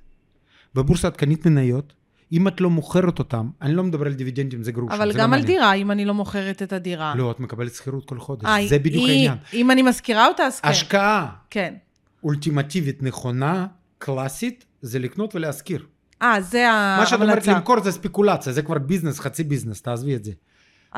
בבורסה 0.75 1.09
את 1.09 1.17
קנית 1.17 1.47
מניות, 1.47 1.93
אם 2.33 2.49
את 2.49 2.61
לא 2.61 2.71
מוכרת 2.71 3.19
אותם, 3.19 3.51
אני 3.63 3.75
לא 3.75 3.83
מדבר 3.85 4.07
על 4.07 4.13
דיבידנדים, 4.15 4.63
זה 4.63 4.73
גרוש. 4.73 4.93
אבל 4.93 5.13
זה 5.13 5.19
לא 5.19 5.25
גם 5.25 5.33
על 5.33 5.41
מעניין. 5.41 5.47
דירה, 5.59 5.73
אם 5.75 5.91
אני 5.91 6.05
לא 6.05 6.15
מוכרת 6.15 6.63
את 6.63 6.73
הדירה. 6.73 7.15
לא, 7.17 7.31
את 7.31 7.41
מקבלת 7.41 7.75
שכירות 7.75 8.09
כל 8.09 8.19
חודש. 8.21 8.45
אה, 8.45 8.67
זה 8.69 8.79
בדיוק 8.79 9.05
היא- 9.05 9.13
העניין. 9.29 9.39
אם 9.53 9.71
אני 9.71 9.83
משכירה 9.83 10.27
אותה, 10.27 10.43
אז 10.43 10.61
כן. 10.61 10.69
השקעה 10.69 11.33
כן. 11.51 11.75
אולטימטיבית 12.23 13.03
נכונה, 13.03 13.67
קלאסית, 13.99 14.65
זה 14.83 14.99
לקנות 14.99 15.35
ולהשכיר. 15.35 15.87
אה, 16.23 16.41
זה 16.41 16.67
מה 16.99 17.07
שאת 17.07 17.15
אומרת 17.15 17.29
ההמלצה. 17.31 17.53
למכור 17.53 17.81
זה 17.85 17.93
ספקולציה, 17.93 18.53
זה 18.53 18.63
כבר 18.63 18.79
ביזנס, 18.79 19.21
חצי 19.21 19.45
ביזנס, 19.45 19.83
תעזבי 19.83 20.17
את 20.17 20.25
זה. 20.25 20.33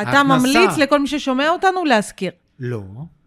אתה 0.03 0.11
ההכנסה- 0.11 0.23
ממליץ 0.25 0.79
לכל 0.79 1.01
מי 1.01 1.07
ששומע 1.07 1.49
אותנו 1.49 1.85
להשכיר. 1.85 2.31
לא, 2.59 2.83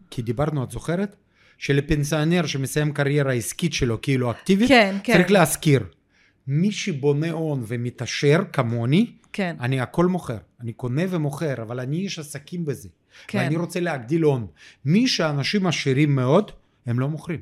כי 0.10 0.22
דיברנו, 0.22 0.64
את 0.64 0.72
זוכרת? 0.72 1.16
שלפנסיונר 1.58 2.46
שמסיים 2.46 2.92
קריירה 2.94 3.34
עסקית 3.34 3.74
שלו 3.74 4.02
כאילו 4.02 4.32
אקטיבית, 4.32 4.68
כן, 4.68 4.96
כן. 5.04 5.14
צריך 5.14 5.32
להשכיר. 5.32 5.84
מי 6.48 6.72
שבונה 6.72 7.32
הון 7.32 7.64
ומתעשר 7.68 8.40
כמוני, 8.54 9.12
כן. 9.34 9.56
אני 9.60 9.82
הכל 9.82 10.06
מוכר. 10.06 10.38
אני 10.62 10.74
קונה 10.74 11.02
ומוכר, 11.10 11.62
אבל 11.62 11.80
אני 11.80 11.98
איש 11.98 12.20
עסקים 12.20 12.66
בזה. 12.66 12.90
כן. 13.28 13.38
ואני 13.40 13.56
רוצה 13.58 13.80
להגדיל 13.80 14.22
הון. 14.24 14.48
מי 14.86 15.08
שאנשים 15.08 15.68
עשירים 15.68 16.16
מאוד, 16.16 16.52
הם 16.86 17.00
לא 17.00 17.10
מוכרים. 17.10 17.40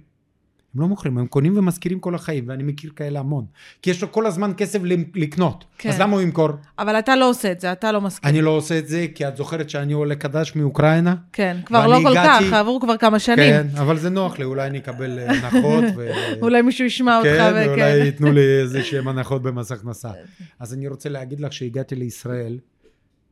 הם 0.76 0.82
לא 0.82 0.88
מוכרים, 0.88 1.18
הם 1.18 1.28
קונים 1.28 1.58
ומשכירים 1.58 2.00
כל 2.00 2.16
החיים, 2.16 2.44
ואני 2.48 2.64
מכיר 2.64 2.92
כאלה 2.96 3.20
המון. 3.20 3.46
כי 3.82 3.90
יש 3.90 4.02
לו 4.02 4.12
כל 4.12 4.26
הזמן 4.26 4.52
כסף 4.58 4.80
לקנות. 5.16 5.66
כן. 5.78 5.90
אז 5.90 6.00
למה 6.00 6.14
הוא 6.14 6.22
ימכור? 6.22 6.50
אבל 6.80 7.00
אתה 7.00 7.16
לא 7.16 7.30
עושה 7.30 7.52
את 7.52 7.60
זה, 7.60 7.72
אתה 7.72 7.92
לא 7.92 8.02
משכיר. 8.02 8.30
אני 8.30 8.42
לא 8.42 8.50
עושה 8.50 8.78
את 8.80 8.88
זה, 8.88 9.06
כי 9.16 9.28
את 9.28 9.38
זוכרת 9.38 9.70
שאני 9.70 9.94
עולה 9.94 10.16
חדש 10.24 10.56
מאוקראינה? 10.56 11.16
כן, 11.34 11.58
כבר 11.66 11.88
לא 11.88 12.00
כל 12.04 12.12
הגעתי- 12.18 12.46
כך, 12.46 12.54
עברו 12.54 12.80
כבר 12.80 12.98
כמה 12.98 13.20
שנים. 13.20 13.38
כן, 13.38 13.68
אבל 13.78 13.98
זה 13.98 14.10
נוח 14.10 14.40
לי, 14.40 14.46
אולי 14.46 14.68
אני 14.68 14.78
אקבל 14.78 15.20
אה, 15.20 15.32
הנחות. 15.32 15.84
ו... 15.96 16.10
אולי 16.44 16.62
מישהו 16.62 16.86
ישמע 16.86 17.18
אותך, 17.18 17.28
כן, 17.30 17.54
וכן. 17.56 17.70
ואולי 17.70 17.90
ייתנו 18.06 18.32
לי 18.32 18.60
איזה 18.62 18.84
שהם 18.84 19.08
הנחות 19.08 19.42
במס 19.44 19.72
הכנסה. 19.72 20.12
אז 20.60 20.74
אני 20.74 20.88
רוצה 20.88 21.10
להגיד 21.10 21.40
לך 21.40 21.54
שהגעתי 21.54 21.96
לישראל 21.96 22.60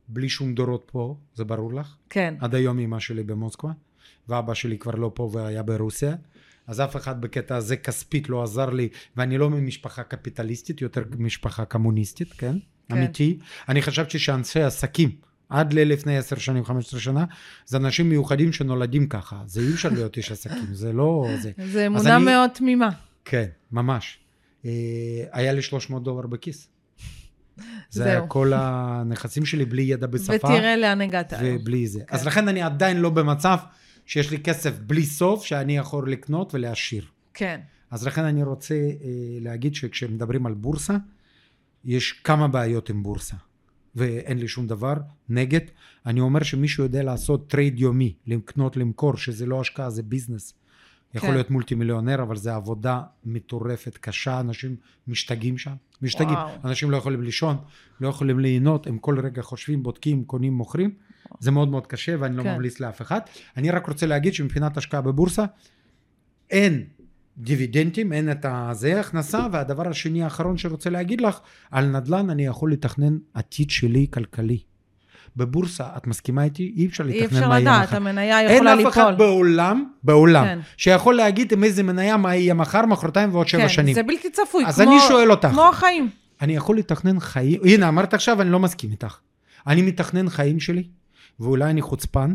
בלי 0.08 0.28
שום 0.28 0.54
דורות 0.54 0.88
פה, 0.92 1.16
זה 1.34 1.44
ברור 1.44 1.74
לך? 1.74 1.94
כן. 2.10 2.34
עד 2.40 2.54
היום 2.54 2.78
אמא 2.78 2.98
שלי 2.98 3.22
במוסקבה, 3.22 3.70
ואבא 4.28 4.54
שלי 4.54 4.78
כבר 4.78 4.94
לא 4.94 5.10
פה 5.14 5.30
והיה 5.32 5.62
ברוסיה. 5.62 6.14
אז 6.66 6.80
אף 6.80 6.96
אחד 6.96 7.20
בקטע 7.20 7.56
הזה 7.56 7.76
כספית 7.76 8.28
לא 8.28 8.42
עזר 8.42 8.70
לי, 8.70 8.88
ואני 9.16 9.38
לא 9.38 9.50
ממשפחה 9.50 10.02
קפיטליסטית, 10.02 10.80
יותר 10.80 11.02
משפחה 11.18 11.64
קומוניסטית, 11.64 12.32
כן? 12.32 12.56
כן. 12.88 12.94
אמיתי. 12.96 13.38
אני 13.68 13.82
חשבתי 13.82 14.18
שאנשי 14.18 14.62
עסקים, 14.62 15.10
עד 15.48 15.72
ללפני 15.72 16.18
עשר 16.18 16.36
שנים, 16.36 16.64
חמש 16.64 16.86
עשרה 16.86 17.00
שנה, 17.00 17.24
זה 17.66 17.76
אנשים 17.76 18.08
מיוחדים 18.08 18.52
שנולדים 18.52 19.08
ככה. 19.08 19.42
זה 19.46 19.60
אי 19.60 19.72
אפשר 19.74 19.88
להיות 19.88 20.16
איש 20.16 20.32
עסקים, 20.32 20.74
זה 20.74 20.92
לא... 20.92 21.26
זה... 21.42 21.50
זה 21.72 21.86
אמונה 21.86 22.16
אני- 22.16 22.24
מאוד 22.24 22.50
תמימה. 22.54 22.88
כן, 23.24 23.46
ממש. 23.72 24.18
אה, 24.64 24.70
היה 25.32 25.52
לי 25.52 25.62
300 25.62 26.02
דולר 26.02 26.26
בכיס. 26.26 26.68
זה 27.56 27.64
זהו. 27.90 28.04
היה 28.06 28.26
כל 28.26 28.52
הנכסים 28.54 29.46
שלי 29.46 29.64
בלי 29.64 29.82
ידע 29.82 30.06
בשפה. 30.06 30.32
ותראה 30.34 30.76
לאן 30.76 31.00
הגעת. 31.00 31.32
ובלי 31.44 31.86
זה. 31.86 32.00
כן. 32.06 32.14
אז 32.16 32.26
לכן 32.26 32.48
אני 32.48 32.62
עדיין 32.62 32.96
לא 33.00 33.10
במצב 33.10 33.56
שיש 34.06 34.30
לי 34.30 34.38
כסף 34.38 34.78
בלי 34.78 35.04
סוף 35.04 35.44
שאני 35.44 35.76
יכול 35.76 36.12
לקנות 36.12 36.54
ולהשאיר. 36.54 37.04
כן. 37.34 37.60
אז 37.90 38.06
לכן 38.06 38.24
אני 38.24 38.42
רוצה 38.42 38.74
אה, 38.74 38.90
להגיד 39.40 39.74
שכשמדברים 39.74 40.46
על 40.46 40.54
בורסה, 40.54 40.96
יש 41.84 42.12
כמה 42.12 42.48
בעיות 42.48 42.90
עם 42.90 43.02
בורסה. 43.02 43.36
ואין 43.94 44.38
לי 44.38 44.48
שום 44.48 44.66
דבר 44.66 44.94
נגד. 45.28 45.60
אני 46.06 46.20
אומר 46.20 46.42
שמישהו 46.42 46.84
יודע 46.84 47.02
לעשות 47.02 47.50
trade 47.50 47.80
יומי, 47.80 48.14
לקנות, 48.26 48.76
למכור, 48.76 49.16
שזה 49.16 49.46
לא 49.46 49.60
השקעה, 49.60 49.90
זה 49.90 50.02
business. 50.02 50.54
יכול 51.14 51.28
כן. 51.28 51.34
להיות 51.34 51.50
מולטי 51.50 51.74
מיליונר, 51.74 52.22
אבל 52.22 52.36
זה 52.36 52.54
עבודה 52.54 53.02
מטורפת, 53.24 53.96
קשה, 53.96 54.40
אנשים 54.40 54.76
משתגעים 55.08 55.58
שם. 55.58 55.74
משתגעים. 56.02 56.34
וואו. 56.34 56.54
אנשים 56.64 56.90
לא 56.90 56.96
יכולים 56.96 57.22
לישון, 57.22 57.56
לא 58.00 58.08
יכולים 58.08 58.38
ליהנות, 58.38 58.86
הם 58.86 58.98
כל 58.98 59.20
רגע 59.20 59.42
חושבים, 59.42 59.82
בודקים, 59.82 60.24
קונים, 60.24 60.52
מוכרים. 60.52 60.90
זה 61.40 61.50
מאוד 61.50 61.68
מאוד 61.68 61.86
קשה 61.86 62.14
ואני 62.18 62.36
לא 62.36 62.42
כן. 62.42 62.54
ממליץ 62.54 62.80
לאף 62.80 63.02
אחד. 63.02 63.20
אני 63.56 63.70
רק 63.70 63.86
רוצה 63.86 64.06
להגיד 64.06 64.34
שמבחינת 64.34 64.76
השקעה 64.76 65.00
בבורסה, 65.00 65.44
אין 66.50 66.84
דיבידנדים, 67.38 68.12
אין 68.12 68.30
את 68.30 68.46
הזה, 68.48 69.00
הכנסה, 69.00 69.46
והדבר 69.52 69.88
השני 69.88 70.22
האחרון 70.24 70.58
שרוצה 70.58 70.90
להגיד 70.90 71.20
לך, 71.20 71.38
על 71.70 71.86
נדל"ן 71.86 72.30
אני 72.30 72.46
יכול 72.46 72.72
לתכנן 72.72 73.18
עתיד 73.34 73.70
שלי 73.70 74.06
כלכלי. 74.10 74.58
בבורסה, 75.36 75.84
את 75.96 76.06
מסכימה 76.06 76.44
איתי? 76.44 76.72
אי 76.76 76.86
אפשר 76.86 77.04
אי 77.04 77.08
לתכנן 77.08 77.38
אפשר 77.38 77.48
מה 77.48 77.54
יהיה 77.60 77.70
לדעת, 77.70 77.88
מחר. 77.88 77.96
המניה 77.96 78.40
אין 78.40 78.54
יכולה 78.56 78.72
אף 78.72 78.78
ליפול. 78.78 78.92
אחד 78.92 79.14
בעולם, 79.18 79.84
בעולם, 80.02 80.44
כן. 80.44 80.58
שיכול 80.76 81.14
להגיד 81.14 81.52
עם 81.52 81.64
איזה 81.64 81.82
מניה 81.82 82.16
מה 82.16 82.34
יהיה 82.36 82.54
מחר, 82.54 82.86
מחרתיים 82.86 83.34
ועוד 83.34 83.48
שבע 83.48 83.62
כן, 83.62 83.68
שנים. 83.68 83.94
זה 83.94 84.02
בלתי 84.02 84.30
צפוי. 84.30 84.64
אז 84.66 84.80
כמו- 84.80 84.92
אני 84.92 85.00
שואל 85.08 85.30
אותך. 85.30 85.48
כמו 85.48 85.68
החיים. 85.68 86.10
אני 86.40 86.56
יכול 86.56 86.78
לתכנן 86.78 87.20
חיים, 87.20 87.60
הנה 87.64 87.88
אמרת 87.88 88.14
עכשיו 88.14 88.42
אני 88.42 88.50
לא 88.50 88.60
מסכים 88.60 88.90
איתך. 88.90 89.16
אני 89.66 89.82
מתכנן 89.82 90.28
חיים 90.28 90.60
שלי, 90.60 90.84
ואולי 91.40 91.70
אני 91.70 91.82
חוצפן, 91.82 92.34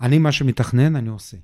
אני 0.00 0.18
מה 0.18 0.32
שמתכנן 0.32 0.96
אני 0.96 1.08
עושה. 1.08 1.36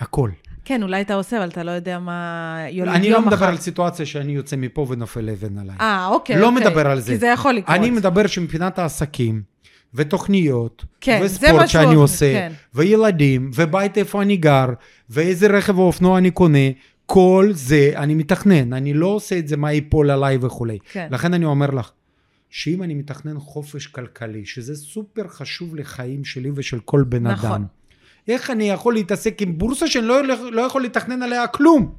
הכל. 0.00 0.30
כן, 0.64 0.82
אולי 0.82 1.00
אתה 1.00 1.14
עושה, 1.14 1.38
אבל 1.38 1.48
אתה 1.48 1.62
לא 1.62 1.70
יודע 1.70 1.98
מה 1.98 2.58
יוליד 2.70 2.94
אני 2.94 3.10
לא 3.10 3.16
יום 3.16 3.24
מדבר 3.26 3.36
מחר. 3.36 3.48
על 3.48 3.56
סיטואציה 3.56 4.06
שאני 4.06 4.32
יוצא 4.32 4.56
מפה 4.56 4.86
ונופל 4.88 5.30
אבן 5.30 5.58
עליי. 5.58 5.76
אה, 5.80 6.06
אוקיי. 6.06 6.36
לא 6.36 6.46
אוקיי. 6.48 6.66
מדבר 6.66 6.86
על 6.86 7.00
זה. 7.00 7.12
כי 7.12 7.18
זה 7.18 7.26
יכול 7.26 7.52
לקרות. 7.52 7.76
אני 7.76 7.90
מדבר 7.90 8.26
שמבחינת 8.26 8.78
העסקים, 8.78 9.42
ותוכניות, 9.94 10.84
כן, 11.00 11.20
וספורט 11.24 11.68
שאני 11.68 11.86
אחר, 11.86 11.94
עושה, 11.94 12.32
כן. 12.32 12.52
וילדים, 12.74 13.50
ובית 13.54 13.98
איפה 13.98 14.22
אני 14.22 14.36
גר, 14.36 14.68
ואיזה 15.10 15.46
רכב 15.46 15.78
או 15.78 15.82
אופנוע 15.82 16.18
אני 16.18 16.30
קונה, 16.30 16.68
כל 17.06 17.48
זה 17.52 17.92
אני 17.96 18.14
מתכנן. 18.14 18.72
אני 18.72 18.94
לא 18.94 19.06
עושה 19.06 19.38
את 19.38 19.48
זה 19.48 19.56
מה 19.56 19.72
ייפול 19.72 20.10
עליי 20.10 20.38
וכולי. 20.40 20.78
כן. 20.92 21.08
לכן 21.10 21.34
אני 21.34 21.44
אומר 21.44 21.70
לך, 21.70 21.90
שאם 22.52 22.82
אני 22.82 22.94
מתכנן 22.94 23.38
חופש 23.38 23.86
כלכלי, 23.86 24.46
שזה 24.46 24.76
סופר 24.76 25.28
חשוב 25.28 25.76
לחיים 25.76 26.24
שלי 26.24 26.50
ושל 26.54 26.80
כל 26.80 27.04
בן 27.08 27.26
נכון. 27.26 27.50
אדם, 27.50 27.64
איך 28.28 28.50
אני 28.50 28.70
יכול 28.70 28.94
להתעסק 28.94 29.42
עם 29.42 29.58
בורסה 29.58 29.86
שאני 29.86 30.06
לא, 30.06 30.22
לא 30.52 30.62
יכול 30.62 30.84
לתכנן 30.84 31.22
עליה 31.22 31.46
כלום? 31.46 31.94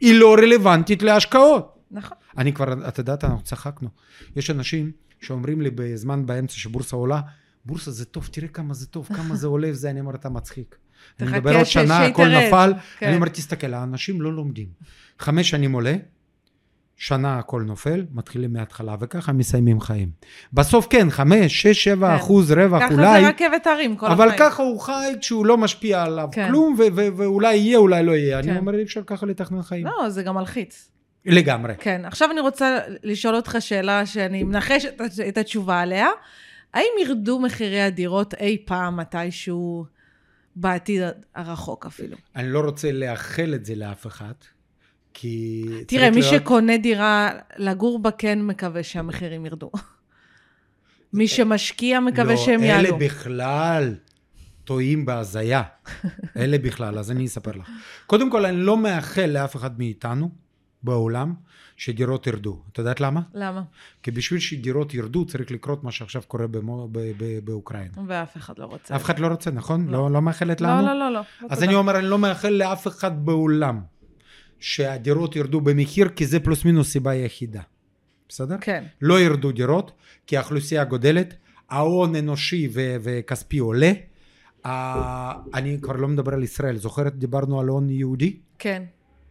היא 0.00 0.20
לא 0.20 0.34
רלוונטית 0.34 1.02
להשקעות. 1.02 1.78
נכון. 1.90 2.16
אני 2.38 2.52
כבר, 2.52 2.88
את 2.88 2.98
יודעת, 2.98 3.24
אנחנו 3.24 3.42
צחקנו. 3.42 3.88
יש 4.36 4.50
אנשים 4.50 4.92
שאומרים 5.20 5.60
לי 5.60 5.70
בזמן 5.74 6.26
באמצע 6.26 6.54
שבורסה 6.54 6.96
עולה, 6.96 7.20
בורסה 7.64 7.90
זה 7.90 8.04
טוב, 8.04 8.28
תראה 8.32 8.48
כמה 8.48 8.74
זה 8.74 8.86
טוב, 8.86 9.08
כמה 9.16 9.36
זה 9.36 9.46
עולה, 9.46 9.70
וזה, 9.70 9.90
אני 9.90 10.00
אומר, 10.00 10.14
אתה 10.14 10.28
מצחיק. 10.28 10.76
אני 11.20 11.30
מדבר 11.30 11.56
עוד 11.56 11.66
שנה, 11.66 12.06
הכל. 12.06 12.28
נפל. 12.28 12.72
כן. 12.98 13.06
אני 13.06 13.16
אומר, 13.16 13.28
תסתכל, 13.28 13.74
האנשים 13.74 14.22
לא 14.22 14.32
לומדים. 14.32 14.68
חמש 15.18 15.50
שנים 15.50 15.72
עולה, 15.72 15.96
שנה 16.96 17.38
הכל 17.38 17.62
נופל, 17.62 18.04
מתחילים 18.12 18.52
מההתחלה, 18.52 18.96
וככה 19.00 19.32
מסיימים 19.32 19.80
חיים. 19.80 20.10
בסוף 20.52 20.86
כן, 20.90 21.10
חמש, 21.10 21.62
שש, 21.62 21.84
שבע 21.84 22.08
כן. 22.08 22.14
אחוז 22.14 22.52
רווח 22.52 22.82
ככה 22.82 22.94
אולי, 22.94 23.20
זה 23.20 23.28
רכבת 23.28 23.66
הרים 23.66 23.96
כל 23.96 24.06
אבל 24.06 24.28
החיים. 24.28 24.50
ככה 24.50 24.62
הוא 24.62 24.80
חי 24.80 25.12
כשהוא 25.20 25.46
לא 25.46 25.58
משפיע 25.58 26.02
עליו 26.02 26.28
כן. 26.32 26.48
כלום, 26.48 26.76
ואולי 26.94 27.56
יהיה, 27.56 27.78
אולי 27.78 28.02
לא 28.02 28.12
יהיה. 28.12 28.42
כן. 28.42 28.48
אני 28.48 28.58
אומר, 28.58 28.74
אי 28.74 28.82
אפשר 28.82 29.02
ככה 29.06 29.26
לתכנן 29.26 29.62
חיים. 29.62 29.86
לא, 29.86 30.08
זה 30.08 30.22
גם 30.22 30.34
מלחיץ. 30.34 30.90
לגמרי. 31.26 31.74
כן. 31.78 32.02
עכשיו 32.04 32.30
אני 32.30 32.40
רוצה 32.40 32.78
לשאול 33.02 33.36
אותך 33.36 33.56
שאלה 33.60 34.06
שאני 34.06 34.42
מנחשת 34.42 35.00
את 35.28 35.38
התשובה 35.38 35.80
עליה. 35.80 36.08
האם 36.74 36.90
ירדו 37.02 37.40
מחירי 37.40 37.82
הדירות 37.82 38.34
אי 38.34 38.62
פעם, 38.64 38.96
מתישהו, 38.96 39.84
בעתיד 40.56 41.02
הרחוק 41.34 41.86
אפילו? 41.86 42.16
אני 42.36 42.52
לא 42.52 42.60
רוצה 42.60 42.92
לאחל 42.92 43.54
את 43.54 43.64
זה 43.64 43.74
לאף 43.74 44.06
אחד, 44.06 44.32
כי... 45.18 45.64
תראה, 45.86 46.10
מי 46.10 46.20
להיות- 46.20 46.34
שקונה 46.34 46.78
דירה 46.78 47.30
לגור 47.56 47.98
בה 47.98 48.10
כן 48.10 48.42
מקווה 48.42 48.82
שהמחירים 48.82 49.46
ירדו. 49.46 49.70
מי 51.12 51.28
שמשקיע 51.28 52.00
מקווה 52.00 52.34
לא, 52.34 52.36
שהם 52.36 52.60
אלה 52.60 52.68
יעלו. 52.68 52.98
בכלל 52.98 53.94
טועים 54.64 55.06
בהזיה. 55.06 55.62
אלה 56.36 56.58
בכלל, 56.58 56.98
אז 56.98 57.10
אני 57.10 57.26
אספר 57.26 57.50
לך. 57.50 57.68
קודם 58.06 58.30
כל, 58.30 58.46
אני 58.46 58.56
לא 58.56 58.76
מאחל 58.76 59.26
לאף 59.26 59.56
אחד 59.56 59.78
מאיתנו 59.78 60.30
בעולם 60.82 61.34
שדירות 61.76 62.26
ירדו. 62.26 62.62
את 62.72 62.78
יודעת 62.78 63.00
למה? 63.00 63.20
למה? 63.34 63.62
כי 64.02 64.10
בשביל 64.10 64.40
שדירות 64.40 64.94
ירדו 64.94 65.26
צריך 65.26 65.50
לקרות 65.50 65.84
מה 65.84 65.92
שעכשיו 65.92 66.22
קורה 66.28 66.46
במו, 66.46 66.88
ב, 66.92 66.98
ב, 67.16 67.38
באוקראינה. 67.44 67.92
ואף 68.06 68.36
אחד 68.36 68.54
לא 68.58 68.64
רוצה. 68.64 68.96
אף 68.96 69.04
אחד 69.04 69.18
לא 69.18 69.26
רוצה, 69.26 69.50
נכון? 69.50 69.86
לא. 69.86 69.92
לא, 69.92 70.10
לא 70.10 70.22
מאחלת 70.22 70.60
לא, 70.60 70.68
לנו? 70.68 70.86
לא, 70.86 70.98
לא, 70.98 71.12
לא. 71.12 71.20
אז 71.20 71.24
תודה. 71.58 71.64
אני 71.64 71.74
אומר, 71.74 71.98
אני 71.98 72.06
לא 72.06 72.18
מאחל 72.18 72.48
לאף 72.48 72.86
אחד 72.86 73.26
בעולם 73.26 73.80
שהדירות 74.60 75.36
ירדו 75.36 75.60
במחיר, 75.60 76.08
כי 76.08 76.26
זה 76.26 76.40
פלוס 76.40 76.64
מינוס 76.64 76.92
סיבה 76.92 77.14
יחידה. 77.14 77.60
בסדר? 78.28 78.56
כן. 78.60 78.84
לא 79.02 79.20
ירדו 79.20 79.52
דירות, 79.52 79.92
כי 80.26 80.36
האוכלוסייה 80.36 80.84
גודלת, 80.84 81.34
ההון 81.70 82.16
אנושי 82.16 82.68
ו- 82.72 82.96
וכספי 83.00 83.58
עולה. 83.58 83.92
אני 85.54 85.78
כבר 85.82 85.96
לא 85.96 86.08
מדבר 86.08 86.34
על 86.34 86.42
ישראל, 86.42 86.76
זוכרת 86.76 87.18
דיברנו 87.18 87.60
על 87.60 87.68
הון 87.68 87.90
יהודי? 87.90 88.36
כן. 88.58 88.82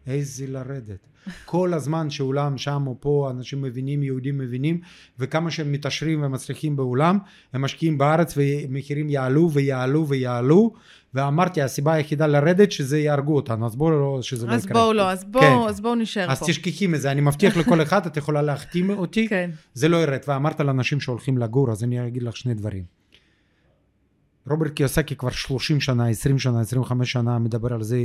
איזה 0.07 0.47
לרדת. 0.47 1.07
כל 1.45 1.73
הזמן 1.73 2.09
שאולם 2.09 2.57
שם 2.57 2.83
או 2.87 2.95
פה 2.99 3.27
אנשים 3.31 3.61
מבינים, 3.61 4.03
יהודים 4.03 4.37
מבינים, 4.37 4.79
וכמה 5.19 5.51
שהם 5.51 5.71
מתעשרים 5.71 6.23
ומצליחים 6.23 6.75
בעולם, 6.75 7.17
הם 7.53 7.61
משקיעים 7.61 7.97
בארץ 7.97 8.33
ומחירים 8.37 9.09
יעלו 9.09 9.51
ויעלו 9.51 10.07
ויעלו, 10.07 10.73
ואמרתי 11.13 11.61
הסיבה 11.61 11.93
היחידה 11.93 12.27
לרדת 12.27 12.71
שזה 12.71 12.99
יהרגו 12.99 13.35
אותנו, 13.35 13.65
אז 13.65 13.75
בואו 13.75 13.91
לא, 13.91 14.19
שזה 14.21 14.47
לא 14.47 14.51
אז 14.51 14.65
יקרה. 14.65 14.81
בואו 14.81 14.93
לא, 14.93 15.11
אז 15.11 15.23
בואו 15.23 15.43
כן. 15.43 15.69
אז 15.69 15.81
בואו 15.81 15.95
נישאר 15.95 16.31
אז 16.31 16.39
פה. 16.39 16.45
תשכחי 16.45 16.87
מזה, 16.87 17.11
אני 17.11 17.21
מבטיח 17.21 17.57
לכל 17.57 17.81
אחד, 17.81 18.05
את 18.05 18.17
יכולה 18.17 18.41
להחתים 18.41 18.89
אותי, 18.89 19.27
כן. 19.27 19.49
זה 19.73 19.87
לא 19.87 19.97
ירד. 19.97 20.19
ואמרת 20.27 20.59
לאנשים 20.59 20.99
שהולכים 20.99 21.37
לגור, 21.37 21.71
אז 21.71 21.83
אני 21.83 22.07
אגיד 22.07 22.23
לך 22.23 22.37
שני 22.37 22.53
דברים. 22.53 22.83
רוברט 24.49 24.71
קיוסקי 24.71 25.15
כבר 25.15 25.29
30 25.29 25.81
שנה, 25.81 26.09
20 26.09 26.39
שנה, 26.39 26.61
25 26.61 27.11
שנה 27.11 27.39
מדבר 27.39 27.73
על 27.73 27.83
זה 27.83 28.03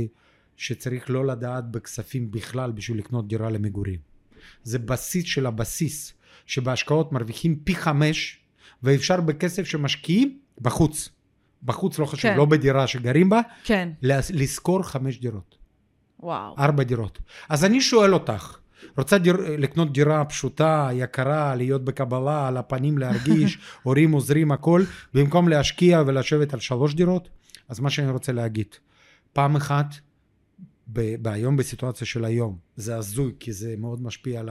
שצריך 0.61 1.09
לא 1.09 1.25
לדעת 1.25 1.71
בכספים 1.71 2.31
בכלל 2.31 2.71
בשביל 2.71 2.97
לקנות 2.97 3.27
דירה 3.27 3.49
למגורים. 3.49 3.99
זה 4.63 4.79
בסיס 4.79 5.25
של 5.25 5.45
הבסיס, 5.45 6.13
שבהשקעות 6.45 7.11
מרוויחים 7.11 7.55
פי 7.63 7.75
חמש, 7.75 8.39
ואפשר 8.83 9.21
בכסף 9.21 9.63
שמשקיעים 9.63 10.39
בחוץ. 10.61 11.09
בחוץ 11.63 11.99
לא 11.99 12.05
חשוב, 12.05 12.31
כן. 12.31 12.37
לא 12.37 12.45
בדירה 12.45 12.87
שגרים 12.87 13.29
בה, 13.29 13.41
כן. 13.63 13.89
לשכור 14.01 14.83
חמש 14.83 15.19
דירות. 15.19 15.55
וואו. 16.19 16.55
ארבע 16.57 16.83
דירות. 16.83 17.19
אז 17.49 17.65
אני 17.65 17.81
שואל 17.81 18.13
אותך, 18.13 18.57
רוצה 18.97 19.17
דיר, 19.17 19.35
לקנות 19.57 19.93
דירה 19.93 20.25
פשוטה, 20.25 20.89
יקרה, 20.93 21.55
להיות 21.55 21.85
בקבלה, 21.85 22.47
על 22.47 22.57
הפנים 22.57 22.97
להרגיש, 22.97 23.57
הורים 23.83 24.11
עוזרים, 24.11 24.51
הכל, 24.51 24.83
במקום 25.13 25.49
להשקיע 25.49 26.03
ולשבת 26.05 26.53
על 26.53 26.59
שלוש 26.59 26.93
דירות? 26.95 27.29
אז 27.69 27.79
מה 27.79 27.89
שאני 27.89 28.11
רוצה 28.11 28.31
להגיד, 28.31 28.67
פעם 29.33 29.55
אחת, 29.55 29.95
ב- 30.93 31.27
היום 31.27 31.57
בסיטואציה 31.57 32.07
של 32.07 32.25
היום, 32.25 32.57
זה 32.75 32.95
הזוי, 32.97 33.31
כי 33.39 33.53
זה 33.53 33.75
מאוד 33.77 34.01
משפיע 34.01 34.39
על 34.39 34.49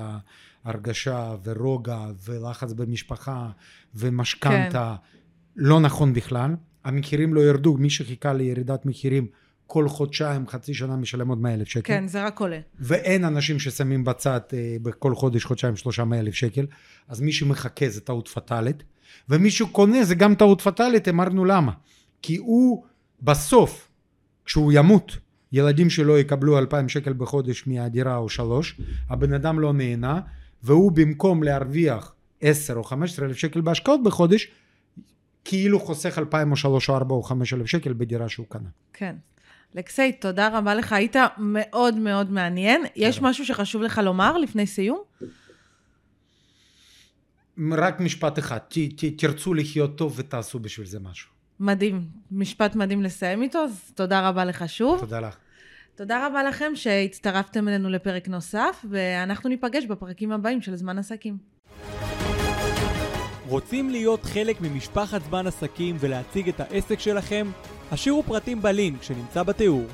ההרגשה 0.65 1.35
ורוגע 1.45 2.07
ולחץ 2.25 2.73
במשפחה 2.73 3.51
ומשכנתה, 3.95 4.95
לא 5.57 5.81
נכון 5.81 6.13
בכלל. 6.13 6.55
המחירים 6.85 7.35
לא 7.35 7.41
ירדו, 7.41 7.77
מי 7.77 7.91
שחיכה 7.91 8.33
לירידת 8.33 8.87
מחירים 8.87 9.27
כל 9.67 9.89
חודשיים, 9.89 10.47
חצי 10.49 10.75
שנה 10.75 10.97
משלם 10.97 11.29
עוד 11.29 11.39
100 11.39 11.55
אלף 11.55 11.69
שקל. 11.69 11.83
כן, 11.95 12.07
זה 12.07 12.25
רק 12.25 12.41
עולה. 12.41 12.61
ואין 12.81 13.25
אנשים 13.25 13.59
ששמים 13.59 14.05
בצד 14.05 14.41
אה, 14.53 14.77
בכל 14.83 15.15
חודש, 15.15 15.45
חודשיים, 15.45 15.77
שלושה 15.77 16.05
מאה 16.05 16.21
אלף 16.21 16.35
שקל, 16.35 16.67
אז 17.09 17.21
מי 17.21 17.33
שמחכה 17.33 17.89
זה 17.89 18.01
טעות 18.01 18.29
פטאלית. 18.29 18.83
ומי 19.29 19.51
שקונה 19.51 20.05
זה 20.05 20.15
גם 20.15 20.35
טעות 20.35 20.61
פטאלית, 20.61 21.09
אמרנו 21.09 21.45
למה. 21.45 21.73
כי 22.23 22.37
הוא 22.37 22.85
בסוף, 23.23 23.89
כשהוא 24.45 24.73
ימות, 24.75 25.17
ילדים 25.53 25.91
שלו 25.91 26.19
יקבלו 26.19 26.59
2,000 26.59 26.89
שקל 26.89 27.13
בחודש 27.13 27.67
מהדירה 27.67 28.17
או 28.17 28.29
שלוש, 28.29 28.81
הבן 29.09 29.33
אדם 29.33 29.61
לא 29.61 29.73
נהנה, 29.73 30.21
והוא 30.63 30.93
במקום 30.93 31.43
להרוויח 31.43 32.15
10 32.41 32.77
או 32.77 32.85
15 32.85 33.27
אלף 33.27 33.37
שקל 33.37 33.61
בהשקעות 33.61 34.03
בחודש, 34.03 34.49
כאילו 35.45 35.81
חוסך 35.81 36.19
2,000 36.19 36.51
או 36.51 36.57
3 36.57 36.89
או 36.89 36.97
4 36.97 37.15
או 37.15 37.23
5 37.23 37.53
אלף 37.53 37.67
שקל 37.67 37.93
בדירה 37.93 38.29
שהוא 38.29 38.47
קנה. 38.49 38.69
כן. 38.93 39.17
לקסי, 39.75 40.13
תודה 40.13 40.59
רבה 40.59 40.75
לך, 40.75 40.93
היית 40.93 41.17
מאוד 41.39 41.95
מאוד 41.95 42.33
מעניין. 42.33 42.83
יש 42.97 43.23
משהו 43.23 43.47
שחשוב 43.47 43.83
לך 43.83 44.01
לומר 44.05 44.39
לפני 44.39 44.67
סיום? 44.67 45.03
רק 47.73 48.01
משפט 48.01 48.39
אחד, 48.39 48.59
ת, 48.59 48.79
ת, 48.97 49.05
תרצו 49.19 49.55
לחיות 49.55 49.99
טוב 49.99 50.15
ותעשו 50.17 50.59
בשביל 50.59 50.87
זה 50.87 51.01
משהו. 51.01 51.30
מדהים, 51.61 52.05
משפט 52.31 52.75
מדהים 52.75 53.03
לסיים 53.03 53.43
איתו, 53.43 53.59
אז 53.59 53.93
תודה 53.95 54.29
רבה 54.29 54.45
לך 54.45 54.69
שוב. 54.69 55.01
תודה 55.01 55.21
לך. 55.21 55.37
תודה 55.95 56.27
רבה 56.27 56.43
לכם 56.43 56.73
שהצטרפתם 56.75 57.69
אלינו 57.69 57.91
לפרק 57.91 58.29
נוסף, 58.29 58.85
ואנחנו 58.91 59.49
ניפגש 59.49 59.85
בפרקים 59.85 60.33
הבאים 60.33 60.63
של 60.63 60.77
זמן 60.77 60.99
עסקים. 60.99 61.39
רוצים 63.49 63.91
להיות 63.91 64.25
חלק 64.25 64.61
ממשפחת 64.61 65.23
זמן 65.23 65.47
עסקים 65.47 65.97
ולהציג 66.01 66.49
את 66.49 66.61
העסק 66.61 67.01
שלכם? 67.01 67.47
השאירו 67.93 68.23
פרטים 68.23 68.63
בלינק 68.63 69.03
שנמצא 69.03 69.43
בתיאור. 69.43 69.87